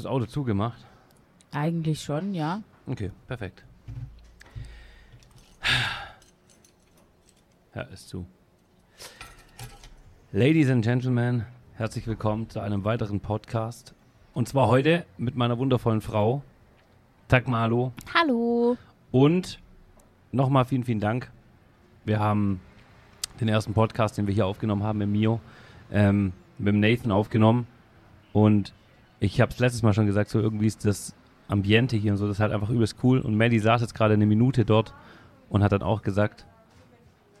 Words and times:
das 0.00 0.06
Auto 0.12 0.26
zugemacht? 0.26 0.86
Eigentlich 1.50 2.00
schon, 2.00 2.32
ja. 2.32 2.62
Okay, 2.86 3.10
perfekt. 3.26 3.64
Ja, 7.74 7.82
ist 7.82 8.08
zu. 8.08 8.24
Ladies 10.30 10.70
and 10.70 10.84
Gentlemen, 10.84 11.46
herzlich 11.74 12.06
willkommen 12.06 12.48
zu 12.48 12.60
einem 12.60 12.84
weiteren 12.84 13.18
Podcast. 13.18 13.92
Und 14.34 14.48
zwar 14.48 14.68
heute 14.68 15.04
mit 15.16 15.34
meiner 15.34 15.58
wundervollen 15.58 16.00
Frau, 16.00 16.42
Takmalo. 17.26 17.92
Hallo. 18.14 18.76
Und 19.10 19.58
nochmal 20.30 20.64
vielen, 20.64 20.84
vielen 20.84 21.00
Dank. 21.00 21.28
Wir 22.04 22.20
haben 22.20 22.60
den 23.40 23.48
ersten 23.48 23.74
Podcast, 23.74 24.16
den 24.16 24.28
wir 24.28 24.34
hier 24.34 24.46
aufgenommen 24.46 24.84
haben, 24.84 24.98
mit 24.98 25.08
Mio, 25.08 25.40
ähm, 25.90 26.34
mit 26.56 26.68
dem 26.68 26.78
Nathan 26.78 27.10
aufgenommen. 27.10 27.66
Und 28.32 28.72
ich 29.20 29.40
habe 29.40 29.52
es 29.52 29.58
letztes 29.58 29.82
Mal 29.82 29.92
schon 29.92 30.06
gesagt, 30.06 30.30
so 30.30 30.40
irgendwie 30.40 30.66
ist 30.66 30.84
das 30.84 31.14
Ambiente 31.48 31.96
hier 31.96 32.12
und 32.12 32.18
so, 32.18 32.26
das 32.26 32.36
ist 32.36 32.40
halt 32.40 32.52
einfach 32.52 32.70
übelst 32.70 32.96
cool. 33.02 33.20
Und 33.20 33.36
Maddie 33.36 33.58
saß 33.58 33.80
jetzt 33.80 33.94
gerade 33.94 34.14
eine 34.14 34.26
Minute 34.26 34.64
dort 34.64 34.94
und 35.48 35.62
hat 35.62 35.72
dann 35.72 35.82
auch 35.82 36.02
gesagt, 36.02 36.46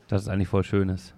dass 0.08 0.22
es 0.22 0.28
eigentlich 0.28 0.48
voll 0.48 0.64
schön 0.64 0.88
ist. 0.88 1.14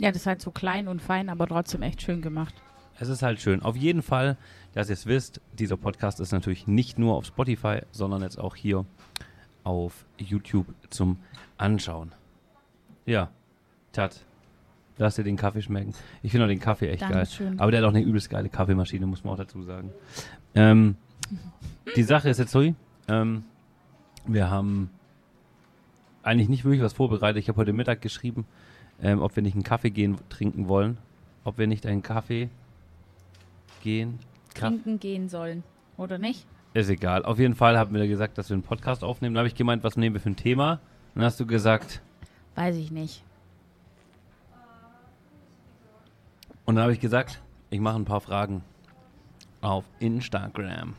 Ja, 0.00 0.10
das 0.10 0.22
ist 0.22 0.26
halt 0.26 0.40
so 0.40 0.50
klein 0.50 0.88
und 0.88 1.00
fein, 1.02 1.28
aber 1.28 1.46
trotzdem 1.46 1.82
echt 1.82 2.02
schön 2.02 2.22
gemacht. 2.22 2.54
Es 2.98 3.08
ist 3.08 3.22
halt 3.22 3.40
schön. 3.40 3.62
Auf 3.62 3.76
jeden 3.76 4.02
Fall, 4.02 4.36
dass 4.74 4.90
ihr 4.90 4.94
es 4.94 5.06
wisst, 5.06 5.40
dieser 5.58 5.76
Podcast 5.76 6.20
ist 6.20 6.32
natürlich 6.32 6.66
nicht 6.66 6.98
nur 6.98 7.16
auf 7.16 7.24
Spotify, 7.24 7.80
sondern 7.90 8.22
jetzt 8.22 8.38
auch 8.38 8.56
hier 8.56 8.84
auf 9.64 10.04
YouTube 10.18 10.66
zum 10.90 11.18
Anschauen. 11.56 12.12
Ja, 13.06 13.30
Tat. 13.92 14.24
Lass 15.00 15.16
dir 15.16 15.24
den 15.24 15.36
Kaffee 15.36 15.62
schmecken. 15.62 15.94
Ich 16.22 16.30
finde 16.30 16.44
auch 16.44 16.48
den 16.50 16.60
Kaffee 16.60 16.90
echt 16.90 17.00
Dankeschön. 17.02 17.48
geil. 17.52 17.56
Aber 17.58 17.70
der 17.70 17.80
hat 17.80 17.86
auch 17.88 17.94
eine 17.94 18.02
übelst 18.04 18.28
geile 18.28 18.50
Kaffeemaschine, 18.50 19.06
muss 19.06 19.24
man 19.24 19.32
auch 19.32 19.38
dazu 19.38 19.62
sagen. 19.62 19.90
Ähm, 20.54 20.96
die 21.96 22.02
Sache 22.02 22.28
ist 22.28 22.38
jetzt 22.38 22.52
so, 22.52 22.62
ähm, 23.08 23.44
wir 24.26 24.50
haben 24.50 24.90
eigentlich 26.22 26.50
nicht 26.50 26.64
wirklich 26.64 26.82
was 26.82 26.92
vorbereitet. 26.92 27.42
Ich 27.42 27.48
habe 27.48 27.56
heute 27.56 27.72
Mittag 27.72 28.02
geschrieben, 28.02 28.44
ähm, 29.02 29.22
ob 29.22 29.34
wir 29.36 29.42
nicht 29.42 29.54
einen 29.54 29.62
Kaffee 29.64 29.88
gehen 29.90 30.18
trinken 30.28 30.68
wollen. 30.68 30.98
Ob 31.44 31.56
wir 31.56 31.66
nicht 31.66 31.86
einen 31.86 32.02
Kaffee 32.02 32.50
gehen. 33.82 34.18
Kaff- 34.54 34.68
Trinken 34.68 35.00
gehen 35.00 35.28
sollen, 35.30 35.62
oder 35.96 36.18
nicht? 36.18 36.46
ist 36.74 36.90
egal. 36.90 37.24
Auf 37.24 37.38
jeden 37.38 37.54
Fall 37.54 37.78
haben 37.78 37.94
wir 37.94 38.06
gesagt, 38.06 38.36
dass 38.38 38.50
wir 38.50 38.54
einen 38.54 38.62
Podcast 38.62 39.02
aufnehmen. 39.02 39.34
Da 39.34 39.38
habe 39.40 39.48
ich 39.48 39.54
gemeint, 39.54 39.82
was 39.82 39.96
nehmen 39.96 40.14
wir 40.14 40.20
für 40.20 40.30
ein 40.30 40.36
Thema? 40.36 40.78
Dann 41.14 41.24
hast 41.24 41.40
du 41.40 41.46
gesagt, 41.46 42.00
Weiß 42.54 42.76
ich 42.76 42.90
nicht. 42.90 43.24
Und 46.70 46.76
dann 46.76 46.84
habe 46.84 46.92
ich 46.92 47.00
gesagt, 47.00 47.42
ich 47.70 47.80
mache 47.80 47.96
ein 47.96 48.04
paar 48.04 48.20
Fragen 48.20 48.62
auf 49.60 49.84
Instagram. 49.98 50.94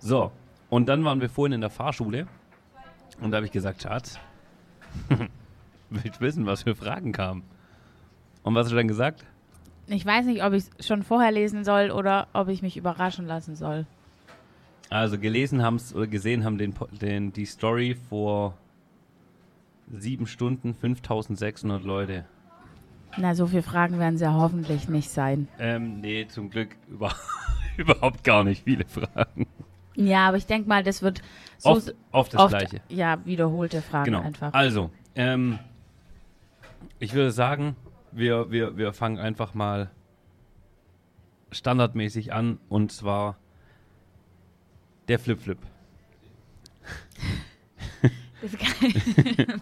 So, 0.00 0.32
und 0.68 0.88
dann 0.88 1.04
waren 1.04 1.20
wir 1.20 1.30
vorhin 1.30 1.52
in 1.52 1.60
der 1.60 1.70
Fahrschule 1.70 2.26
und 3.20 3.30
da 3.30 3.36
habe 3.36 3.46
ich 3.46 3.52
gesagt, 3.52 3.82
Schatz, 3.82 4.18
willst 5.90 6.20
wissen, 6.20 6.44
was 6.44 6.64
für 6.64 6.74
Fragen 6.74 7.12
kamen? 7.12 7.44
Und 8.42 8.56
was 8.56 8.64
hast 8.64 8.72
du 8.72 8.76
dann 8.76 8.88
gesagt? 8.88 9.24
Ich 9.86 10.04
weiß 10.04 10.26
nicht, 10.26 10.42
ob 10.42 10.52
ich 10.52 10.64
es 10.76 10.88
schon 10.88 11.04
vorher 11.04 11.30
lesen 11.30 11.62
soll 11.62 11.92
oder 11.92 12.26
ob 12.32 12.48
ich 12.48 12.60
mich 12.60 12.76
überraschen 12.76 13.28
lassen 13.28 13.54
soll. 13.54 13.86
Also 14.90 15.20
gelesen 15.20 15.62
haben 15.62 15.76
es 15.76 15.94
oder 15.94 16.08
gesehen 16.08 16.44
haben 16.44 16.58
den, 16.58 16.74
den, 17.00 17.32
die 17.32 17.46
Story 17.46 17.96
vor 18.08 18.58
sieben 19.88 20.26
Stunden 20.26 20.74
5600 20.74 21.84
Leute. 21.84 22.24
Na, 23.16 23.34
so 23.34 23.46
viele 23.46 23.62
Fragen 23.62 23.98
werden 23.98 24.14
es 24.16 24.20
ja 24.20 24.32
hoffentlich 24.34 24.88
nicht 24.88 25.10
sein. 25.10 25.48
Ähm, 25.58 26.00
nee, 26.00 26.26
zum 26.28 26.50
Glück 26.50 26.76
über, 26.88 27.12
überhaupt 27.76 28.22
gar 28.24 28.44
nicht 28.44 28.64
viele 28.64 28.84
Fragen. 28.86 29.46
Ja, 29.96 30.28
aber 30.28 30.36
ich 30.36 30.46
denke 30.46 30.68
mal, 30.68 30.84
das 30.84 31.02
wird 31.02 31.22
so 31.56 31.70
Oft, 31.70 31.94
oft 32.12 32.34
das 32.34 32.40
oft, 32.40 32.50
Gleiche. 32.50 32.80
ja, 32.88 33.18
wiederholte 33.24 33.82
Fragen 33.82 34.04
Genau. 34.12 34.20
einfach. 34.20 34.52
Also, 34.54 34.90
ähm, 35.16 35.58
ich 37.00 37.14
würde 37.14 37.32
sagen, 37.32 37.74
wir, 38.12 38.50
wir, 38.52 38.76
wir 38.76 38.92
fangen 38.92 39.18
einfach 39.18 39.54
mal 39.54 39.90
standardmäßig 41.50 42.32
an 42.32 42.58
und 42.68 42.92
zwar 42.92 43.36
der 45.08 45.18
Flip-Flip. 45.18 45.58
Das 48.40 48.52
ist 48.52 48.58
geil. 48.80 49.60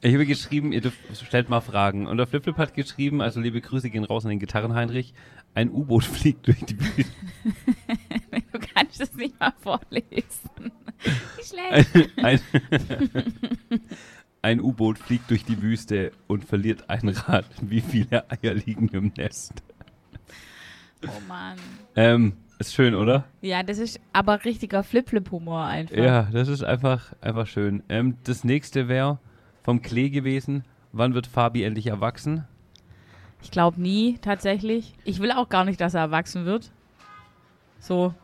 Ich 0.00 0.14
habe 0.14 0.26
geschrieben, 0.26 0.72
ihr 0.72 0.80
dürft, 0.80 0.98
stellt 1.26 1.48
mal 1.48 1.60
Fragen. 1.60 2.06
Und 2.06 2.18
der 2.18 2.26
Flip-Flip 2.26 2.56
hat 2.56 2.74
geschrieben, 2.74 3.20
also 3.20 3.40
liebe 3.40 3.60
Grüße 3.60 3.90
gehen 3.90 4.04
raus 4.04 4.24
an 4.24 4.30
den 4.30 4.38
Gitarrenheinrich, 4.38 5.12
ein 5.54 5.70
U-Boot 5.70 6.04
fliegt 6.04 6.46
durch 6.46 6.64
die 6.64 6.78
Wüste. 6.78 7.12
du 8.52 8.58
kannst 8.74 9.00
es 9.00 9.14
nicht 9.14 9.38
mal 9.40 9.52
vorlesen. 9.60 10.72
Wie 11.36 11.44
schlecht. 11.44 12.10
Ein, 12.16 12.40
ein 14.42 14.60
U-Boot 14.60 14.98
fliegt 14.98 15.30
durch 15.30 15.44
die 15.44 15.62
Wüste 15.62 16.12
und 16.26 16.44
verliert 16.44 16.90
ein 16.90 17.08
Rad. 17.08 17.46
Wie 17.60 17.80
viele 17.80 18.28
Eier 18.30 18.54
liegen 18.54 18.88
im 18.88 19.12
Nest? 19.16 19.62
Oh 21.04 21.20
Mann. 21.28 21.56
Ähm, 21.94 22.32
ist 22.58 22.74
schön, 22.74 22.96
oder? 22.96 23.24
Ja, 23.40 23.62
das 23.62 23.78
ist 23.78 24.00
aber 24.12 24.44
richtiger 24.44 24.82
Flip-Flip-Humor 24.82 25.64
einfach. 25.64 25.96
Ja, 25.96 26.28
das 26.32 26.48
ist 26.48 26.64
einfach, 26.64 27.12
einfach 27.20 27.46
schön. 27.46 27.84
Ähm, 27.88 28.16
das 28.24 28.42
nächste 28.42 28.88
wäre 28.88 29.20
vom 29.68 29.82
Klee 29.82 30.08
gewesen. 30.08 30.64
Wann 30.92 31.12
wird 31.12 31.26
Fabi 31.26 31.62
endlich 31.62 31.88
erwachsen? 31.88 32.44
Ich 33.42 33.50
glaube 33.50 33.78
nie, 33.78 34.16
tatsächlich. 34.16 34.94
Ich 35.04 35.20
will 35.20 35.30
auch 35.30 35.50
gar 35.50 35.66
nicht, 35.66 35.78
dass 35.78 35.92
er 35.92 36.00
erwachsen 36.00 36.46
wird. 36.46 36.70
So. 37.78 38.14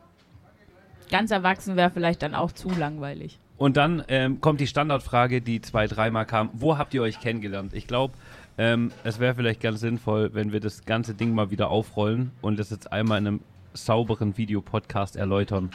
Ganz 1.11 1.31
erwachsen 1.31 1.77
wäre 1.77 1.91
vielleicht 1.91 2.23
dann 2.23 2.35
auch 2.35 2.51
zu 2.51 2.71
langweilig. 2.71 3.39
Und 3.59 3.77
dann 3.77 4.03
ähm, 4.09 4.41
kommt 4.41 4.59
die 4.59 4.67
Standardfrage, 4.67 5.43
die 5.43 5.61
zwei, 5.61 5.87
dreimal 5.87 6.25
kam. 6.25 6.49
Wo 6.55 6.79
habt 6.79 6.95
ihr 6.95 7.03
euch 7.03 7.21
kennengelernt? 7.21 7.75
Ich 7.75 7.87
glaube, 7.87 8.15
ähm, 8.57 8.91
es 9.05 9.21
wäre 9.21 9.35
vielleicht 9.35 9.61
ganz 9.61 9.81
sinnvoll, 9.81 10.33
wenn 10.33 10.51
wir 10.51 10.61
das 10.61 10.87
ganze 10.87 11.13
Ding 11.13 11.35
mal 11.35 11.51
wieder 11.51 11.69
aufrollen 11.69 12.31
und 12.41 12.59
das 12.59 12.71
jetzt 12.71 12.91
einmal 12.91 13.19
in 13.19 13.27
einem 13.27 13.41
sauberen 13.75 14.39
Videopodcast 14.39 15.15
erläutern, 15.15 15.69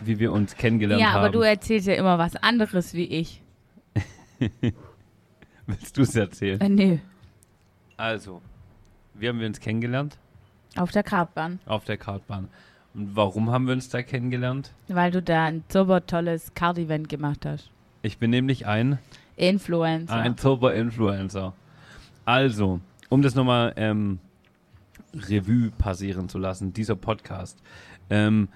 wie 0.00 0.18
wir 0.18 0.32
uns 0.32 0.56
kennengelernt 0.56 1.02
ja, 1.02 1.12
haben. 1.12 1.24
aber 1.24 1.28
du 1.28 1.42
erzählst 1.42 1.86
ja 1.86 1.92
immer 1.92 2.16
was 2.16 2.36
anderes 2.36 2.94
wie 2.94 3.04
ich. 3.04 3.42
Willst 5.66 5.96
du 5.96 6.02
es 6.02 6.16
erzählen? 6.16 6.60
Äh, 6.60 6.68
nö. 6.68 6.98
Also, 7.96 8.40
wie 9.14 9.28
haben 9.28 9.40
wir 9.40 9.46
uns 9.46 9.60
kennengelernt? 9.60 10.18
Auf 10.76 10.90
der 10.90 11.02
Kartbahn. 11.02 11.60
Auf 11.66 11.84
der 11.84 11.96
Kartbahn. 11.96 12.48
Und 12.94 13.14
warum 13.14 13.50
haben 13.50 13.66
wir 13.66 13.74
uns 13.74 13.88
da 13.88 14.02
kennengelernt? 14.02 14.72
Weil 14.88 15.10
du 15.10 15.22
da 15.22 15.44
ein 15.44 15.64
super 15.68 16.04
tolles 16.06 16.54
Kart-Event 16.54 17.08
gemacht 17.08 17.46
hast. 17.46 17.70
Ich 18.02 18.18
bin 18.18 18.30
nämlich 18.30 18.66
ein, 18.66 18.98
Influencer. 19.36 20.14
ein 20.14 20.36
Turbo-Influencer. 20.36 21.52
Also, 22.24 22.80
um 23.08 23.22
das 23.22 23.34
nochmal 23.34 23.74
ähm, 23.76 24.18
Revue 25.14 25.70
passieren 25.70 26.28
zu 26.28 26.38
lassen, 26.38 26.72
dieser 26.72 26.96
Podcast. 26.96 27.58
Ähm, 28.08 28.48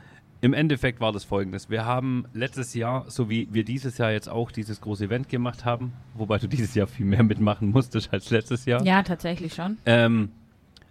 Im 0.44 0.53
Endeffekt 0.53 1.00
war 1.00 1.10
das 1.10 1.25
folgendes. 1.25 1.71
Wir 1.71 1.87
haben 1.87 2.27
letztes 2.34 2.75
Jahr, 2.75 3.06
so 3.09 3.31
wie 3.31 3.49
wir 3.50 3.65
dieses 3.65 3.97
Jahr 3.97 4.12
jetzt 4.12 4.28
auch 4.28 4.50
dieses 4.50 4.82
große 4.82 5.06
Event 5.06 5.31
gemacht 5.31 5.65
haben, 5.65 5.94
wobei 6.12 6.37
du 6.37 6.47
dieses 6.49 6.75
Jahr 6.75 6.87
viel 6.87 7.06
mehr 7.06 7.22
mitmachen 7.22 7.71
musstest 7.71 8.12
als 8.12 8.28
letztes 8.28 8.66
Jahr. 8.66 8.84
ja, 8.84 9.03
tatsächlich 9.03 9.55
schon. 9.55 9.78
Ähm, 9.87 10.32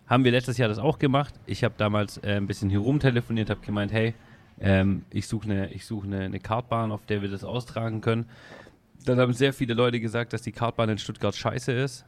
haben 0.07 0.23
wir 0.23 0.31
letztes 0.31 0.57
Jahr 0.57 0.69
das 0.69 0.79
auch 0.79 0.97
gemacht. 0.97 1.35
Ich 1.45 1.63
habe 1.63 1.75
damals 1.77 2.17
äh, 2.17 2.37
ein 2.37 2.47
bisschen 2.47 2.71
hier 2.71 2.79
rumtelefoniert, 2.79 3.51
habe 3.51 3.59
gemeint, 3.63 3.91
hey, 3.91 4.15
ähm, 4.59 5.03
ich 5.11 5.27
suche 5.27 5.45
eine 5.45 5.69
such 5.77 6.05
ne, 6.05 6.31
ne 6.31 6.39
Kartbahn, 6.39 6.91
auf 6.91 7.05
der 7.05 7.21
wir 7.21 7.29
das 7.29 7.43
austragen 7.43 8.01
können. 8.01 8.25
Dann 9.05 9.19
haben 9.19 9.33
sehr 9.33 9.53
viele 9.53 9.75
Leute 9.75 9.99
gesagt, 9.99 10.33
dass 10.33 10.41
die 10.41 10.51
Kartbahn 10.51 10.89
in 10.89 10.97
Stuttgart 10.97 11.35
scheiße 11.35 11.73
ist. 11.73 12.05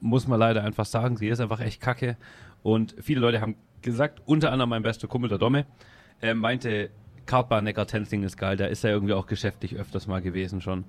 Muss 0.00 0.28
man 0.28 0.38
leider 0.38 0.62
einfach 0.62 0.86
sagen, 0.86 1.16
sie 1.16 1.26
ist 1.26 1.40
einfach 1.40 1.58
echt 1.58 1.80
kacke. 1.80 2.16
Und 2.62 2.94
viele 3.00 3.18
Leute 3.18 3.40
haben 3.40 3.56
gesagt, 3.82 4.22
unter 4.24 4.52
anderem 4.52 4.70
mein 4.70 4.84
bester 4.84 5.08
Kumpel, 5.08 5.28
der 5.28 5.38
Domme, 5.38 5.66
äh, 6.22 6.34
meinte, 6.34 6.90
Kartbahn 7.26 7.64
Neckar-Tenzing 7.64 8.22
ist 8.24 8.36
geil. 8.36 8.56
Da 8.56 8.66
ist 8.66 8.84
er 8.84 8.90
irgendwie 8.90 9.12
auch 9.14 9.26
geschäftlich 9.26 9.76
öfters 9.76 10.06
mal 10.06 10.20
gewesen 10.20 10.60
schon. 10.60 10.84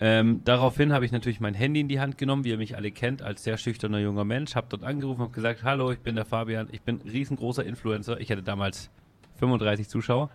Ähm, 0.00 0.40
daraufhin 0.44 0.92
habe 0.92 1.04
ich 1.04 1.12
natürlich 1.12 1.38
mein 1.40 1.54
Handy 1.54 1.80
in 1.80 1.88
die 1.88 2.00
Hand 2.00 2.18
genommen, 2.18 2.44
wie 2.44 2.50
ihr 2.50 2.58
mich 2.58 2.76
alle 2.76 2.90
kennt, 2.90 3.22
als 3.22 3.44
sehr 3.44 3.56
schüchterner 3.56 3.98
junger 4.00 4.24
Mensch. 4.24 4.54
Habe 4.56 4.66
dort 4.70 4.82
angerufen 4.82 5.22
und 5.22 5.32
gesagt, 5.32 5.62
hallo, 5.62 5.92
ich 5.92 6.00
bin 6.00 6.16
der 6.16 6.24
Fabian, 6.24 6.68
ich 6.72 6.82
bin 6.82 7.00
riesengroßer 7.02 7.64
Influencer. 7.64 8.20
Ich 8.20 8.30
hatte 8.30 8.42
damals 8.42 8.90
35 9.36 9.88
Zuschauer 9.88 10.30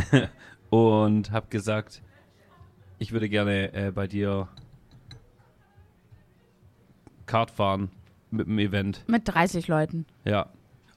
und 0.70 1.30
habe 1.30 1.46
gesagt, 1.50 2.02
ich 2.98 3.12
würde 3.12 3.28
gerne 3.28 3.72
äh, 3.74 3.92
bei 3.92 4.06
dir 4.08 4.48
Kart 7.26 7.50
fahren 7.50 7.90
mit 8.30 8.46
dem 8.46 8.58
Event. 8.58 9.04
Mit 9.08 9.22
30 9.26 9.68
Leuten. 9.68 10.06
Ja, 10.24 10.48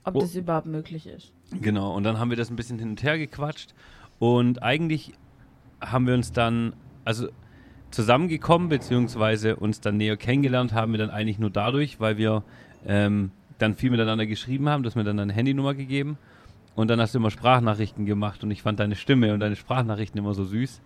Ob 0.04 0.16
Oh. 0.16 0.20
das 0.20 0.34
überhaupt 0.34 0.66
möglich 0.66 1.06
ist. 1.06 1.32
Genau, 1.60 1.94
und 1.94 2.04
dann 2.04 2.18
haben 2.18 2.30
wir 2.30 2.36
das 2.36 2.50
ein 2.50 2.56
bisschen 2.56 2.78
hin 2.78 2.90
und 2.90 3.02
her 3.02 3.18
gequatscht 3.18 3.74
und 4.18 4.62
eigentlich 4.62 5.12
haben 5.80 6.06
wir 6.06 6.14
uns 6.14 6.32
dann, 6.32 6.74
also 7.04 7.28
zusammengekommen, 7.90 8.68
beziehungsweise 8.68 9.56
uns 9.56 9.80
dann 9.80 9.96
näher 9.96 10.16
kennengelernt 10.16 10.72
haben 10.72 10.92
wir 10.92 10.98
dann 10.98 11.10
eigentlich 11.10 11.38
nur 11.38 11.50
dadurch, 11.50 12.00
weil 12.00 12.16
wir 12.16 12.42
ähm, 12.86 13.30
dann 13.58 13.74
viel 13.74 13.90
miteinander 13.90 14.26
geschrieben 14.26 14.68
haben, 14.68 14.82
dass 14.82 14.96
mir 14.96 15.04
dann 15.04 15.18
eine 15.18 15.32
Handynummer 15.32 15.74
gegeben 15.74 16.18
Und 16.74 16.88
dann 16.88 17.00
hast 17.00 17.14
du 17.14 17.18
immer 17.18 17.30
Sprachnachrichten 17.30 18.04
gemacht 18.04 18.42
und 18.42 18.50
ich 18.50 18.62
fand 18.62 18.80
deine 18.80 18.96
Stimme 18.96 19.32
und 19.32 19.40
deine 19.40 19.54
Sprachnachrichten 19.56 20.18
immer 20.18 20.34
so 20.34 20.44
süß. 20.44 20.80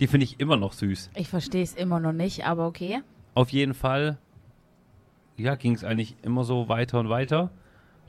Die 0.00 0.06
finde 0.08 0.24
ich 0.24 0.40
immer 0.40 0.56
noch 0.56 0.72
süß. 0.72 1.10
Ich 1.14 1.28
verstehe 1.28 1.62
es 1.62 1.74
immer 1.74 2.00
noch 2.00 2.12
nicht, 2.12 2.44
aber 2.46 2.66
okay. 2.66 3.00
Auf 3.34 3.50
jeden 3.50 3.74
Fall, 3.74 4.18
ja, 5.36 5.54
ging 5.54 5.74
es 5.74 5.84
eigentlich 5.84 6.16
immer 6.22 6.42
so 6.42 6.68
weiter 6.68 6.98
und 6.98 7.08
weiter. 7.08 7.50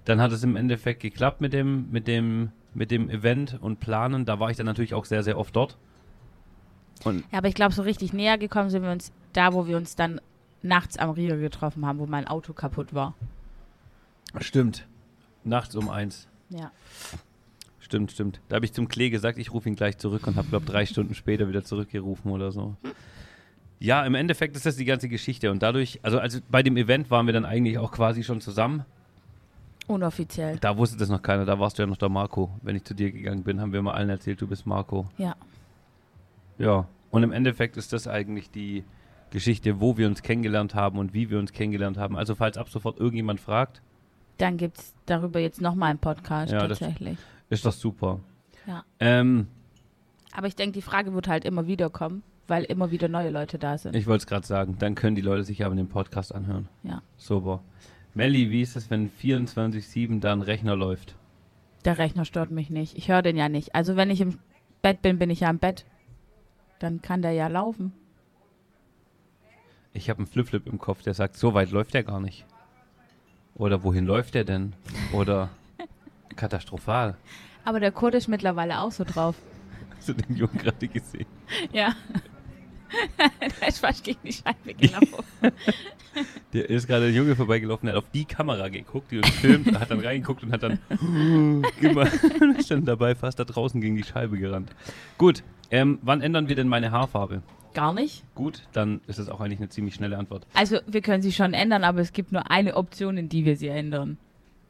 Dann 0.05 0.21
hat 0.21 0.31
es 0.31 0.43
im 0.43 0.55
Endeffekt 0.55 1.01
geklappt 1.01 1.41
mit 1.41 1.53
dem, 1.53 1.89
mit 1.91 2.07
dem, 2.07 2.51
mit 2.73 2.91
dem 2.91 3.09
Event 3.09 3.57
und 3.61 3.79
Planen. 3.79 4.25
Da 4.25 4.39
war 4.39 4.51
ich 4.51 4.57
dann 4.57 4.65
natürlich 4.65 4.93
auch 4.93 5.05
sehr, 5.05 5.23
sehr 5.23 5.37
oft 5.37 5.55
dort. 5.55 5.77
Und 7.03 7.23
Ja, 7.31 7.37
aber 7.37 7.47
ich 7.47 7.55
glaube, 7.55 7.73
so 7.73 7.81
richtig 7.81 8.13
näher 8.13 8.37
gekommen 8.37 8.69
sind 8.69 8.83
wir 8.83 8.91
uns 8.91 9.11
da, 9.33 9.53
wo 9.53 9.67
wir 9.67 9.77
uns 9.77 9.95
dann 9.95 10.19
nachts 10.61 10.97
am 10.97 11.09
Rio 11.11 11.37
getroffen 11.37 11.85
haben, 11.85 11.99
wo 11.99 12.05
mein 12.05 12.27
Auto 12.27 12.53
kaputt 12.53 12.93
war. 12.93 13.15
stimmt. 14.39 14.87
Nachts 15.43 15.75
um 15.75 15.89
eins. 15.89 16.27
Ja. 16.49 16.71
Stimmt, 17.79 18.11
stimmt. 18.13 18.39
Da 18.47 18.55
habe 18.55 18.65
ich 18.65 18.71
zum 18.71 18.87
Klee 18.87 19.09
gesagt, 19.09 19.37
ich 19.37 19.53
rufe 19.53 19.67
ihn 19.67 19.75
gleich 19.75 19.97
zurück 19.97 20.25
und 20.25 20.37
habe, 20.37 20.47
glaube 20.47 20.65
drei 20.65 20.85
Stunden 20.85 21.15
später 21.15 21.49
wieder 21.49 21.63
zurückgerufen 21.63 22.31
oder 22.31 22.51
so. 22.51 22.77
Ja, 23.79 24.05
im 24.05 24.15
Endeffekt 24.15 24.55
ist 24.55 24.65
das 24.65 24.77
die 24.77 24.85
ganze 24.85 25.09
Geschichte. 25.09 25.51
Und 25.51 25.61
dadurch, 25.61 25.99
also, 26.01 26.17
also 26.17 26.39
bei 26.49 26.63
dem 26.63 26.77
Event 26.77 27.11
waren 27.11 27.25
wir 27.25 27.33
dann 27.33 27.43
eigentlich 27.43 27.77
auch 27.77 27.91
quasi 27.91 28.23
schon 28.23 28.39
zusammen. 28.39 28.85
Unoffiziell. 29.87 30.57
Da 30.59 30.77
wusste 30.77 30.97
das 30.97 31.09
noch 31.09 31.21
keiner, 31.21 31.45
da 31.45 31.59
warst 31.59 31.77
du 31.77 31.83
ja 31.83 31.87
noch 31.87 31.97
der 31.97 32.09
Marco. 32.09 32.49
Wenn 32.61 32.75
ich 32.75 32.83
zu 32.83 32.93
dir 32.93 33.11
gegangen 33.11 33.43
bin, 33.43 33.59
haben 33.59 33.73
wir 33.73 33.81
mal 33.81 33.93
allen 33.93 34.09
erzählt, 34.09 34.39
du 34.41 34.47
bist 34.47 34.65
Marco. 34.65 35.07
Ja. 35.17 35.35
Ja. 36.57 36.87
Und 37.11 37.23
im 37.23 37.31
Endeffekt 37.31 37.77
ist 37.77 37.93
das 37.93 38.07
eigentlich 38.07 38.49
die 38.49 38.83
Geschichte, 39.31 39.79
wo 39.81 39.97
wir 39.97 40.07
uns 40.07 40.21
kennengelernt 40.23 40.73
haben 40.75 40.97
und 40.99 41.13
wie 41.13 41.29
wir 41.29 41.39
uns 41.39 41.51
kennengelernt 41.51 41.97
haben. 41.97 42.15
Also 42.15 42.35
falls 42.35 42.57
ab 42.57 42.69
sofort 42.69 42.99
irgendjemand 42.99 43.39
fragt, 43.39 43.81
Dann 44.37 44.57
gibt 44.57 44.77
es 44.79 44.93
darüber 45.05 45.39
jetzt 45.39 45.61
nochmal 45.61 45.89
einen 45.91 45.99
Podcast 45.99 46.51
Ja, 46.51 46.67
tatsächlich. 46.67 47.17
ist 47.49 47.65
das 47.65 47.79
super. 47.79 48.19
Ja. 48.65 48.83
Ähm, 48.99 49.47
Aber 50.35 50.47
ich 50.47 50.55
denke, 50.55 50.73
die 50.73 50.81
Frage 50.81 51.13
wird 51.13 51.27
halt 51.27 51.45
immer 51.45 51.67
wieder 51.67 51.89
kommen, 51.89 52.23
weil 52.47 52.63
immer 52.63 52.89
wieder 52.91 53.07
neue 53.09 53.29
Leute 53.29 53.59
da 53.59 53.77
sind. 53.77 53.95
ich 53.95 54.07
wollte 54.07 54.21
es 54.23 54.27
gerade 54.27 54.45
sagen, 54.47 54.77
dann 54.79 54.95
können 54.95 55.15
die 55.15 55.21
Leute 55.21 55.43
sich 55.43 55.63
aber 55.65 55.75
den 55.75 55.89
Podcast 55.89 56.33
anhören. 56.33 56.67
Ja. 56.83 57.01
Super. 57.17 57.61
Melli, 58.13 58.51
wie 58.51 58.61
ist 58.61 58.75
es, 58.75 58.89
wenn 58.89 59.09
24-7 59.09 60.19
da 60.19 60.33
ein 60.33 60.41
Rechner 60.41 60.75
läuft? 60.75 61.15
Der 61.83 61.97
Rechner 61.97 62.25
stört 62.25 62.51
mich 62.51 62.69
nicht. 62.69 62.95
Ich 62.97 63.09
höre 63.09 63.23
den 63.23 63.35
ja 63.35 63.49
nicht. 63.49 63.73
Also 63.73 63.95
wenn 63.95 64.11
ich 64.11 64.21
im 64.21 64.39
Bett 64.81 65.01
bin, 65.01 65.17
bin 65.17 65.29
ich 65.29 65.41
ja 65.41 65.49
im 65.49 65.57
Bett. 65.57 65.85
Dann 66.79 67.01
kann 67.01 67.21
der 67.21 67.31
ja 67.31 67.47
laufen. 67.47 67.91
Ich 69.93 70.09
habe 70.09 70.19
einen 70.19 70.27
Flip-Flip 70.27 70.67
im 70.67 70.79
Kopf, 70.79 71.01
der 71.03 71.13
sagt, 71.13 71.37
so 71.37 71.53
weit 71.53 71.71
läuft 71.71 71.93
der 71.93 72.03
gar 72.03 72.19
nicht. 72.19 72.45
Oder 73.55 73.83
wohin 73.83 74.05
läuft 74.05 74.35
der 74.35 74.43
denn? 74.43 74.73
Oder 75.11 75.49
katastrophal. 76.35 77.17
Aber 77.65 77.79
der 77.79 77.91
Kurt 77.91 78.15
ist 78.15 78.27
mittlerweile 78.27 78.79
auch 78.79 78.91
so 78.91 79.03
drauf. 79.03 79.35
Hast 79.97 80.09
du 80.09 80.13
den 80.13 80.35
Jungen 80.35 80.57
gerade 80.57 80.87
gesehen? 80.87 81.27
Ja. 81.71 81.95
der 83.59 83.67
ist 83.67 83.79
fast 83.79 84.03
gegen 84.03 84.19
die 84.23 84.33
Scheibe 84.33 84.73
gelaufen. 84.73 85.25
Der 86.53 86.69
ist 86.69 86.87
gerade 86.87 87.07
ein 87.07 87.13
Junge 87.13 87.35
vorbeigelaufen, 87.35 87.87
der 87.87 87.95
hat 87.95 88.03
auf 88.03 88.09
die 88.11 88.25
Kamera 88.25 88.69
geguckt, 88.69 89.11
die 89.11 89.17
uns 89.17 89.29
filmt, 89.29 89.77
hat 89.79 89.91
dann 89.91 89.99
reingeguckt 89.99 90.43
und 90.43 90.51
hat 90.51 90.63
dann 90.63 90.79
gemacht. 91.79 92.11
ist 92.57 92.71
dann 92.71 92.85
dabei 92.85 93.15
fast 93.15 93.39
da 93.39 93.43
draußen 93.43 93.81
gegen 93.81 93.95
die 93.95 94.03
Scheibe 94.03 94.37
gerannt. 94.37 94.69
Gut, 95.17 95.43
ähm, 95.71 95.99
wann 96.01 96.21
ändern 96.21 96.47
wir 96.49 96.55
denn 96.55 96.67
meine 96.67 96.91
Haarfarbe? 96.91 97.41
Gar 97.73 97.93
nicht. 97.93 98.23
Gut, 98.35 98.61
dann 98.73 99.01
ist 99.07 99.17
das 99.17 99.29
auch 99.29 99.41
eigentlich 99.41 99.59
eine 99.59 99.69
ziemlich 99.69 99.95
schnelle 99.95 100.17
Antwort. 100.17 100.45
Also 100.53 100.77
wir 100.85 101.01
können 101.01 101.23
sie 101.23 101.31
schon 101.31 101.53
ändern, 101.53 101.83
aber 101.83 102.01
es 102.01 102.13
gibt 102.13 102.31
nur 102.31 102.51
eine 102.51 102.75
Option, 102.75 103.17
in 103.17 103.29
die 103.29 103.45
wir 103.45 103.57
sie 103.57 103.67
ändern. 103.67 104.17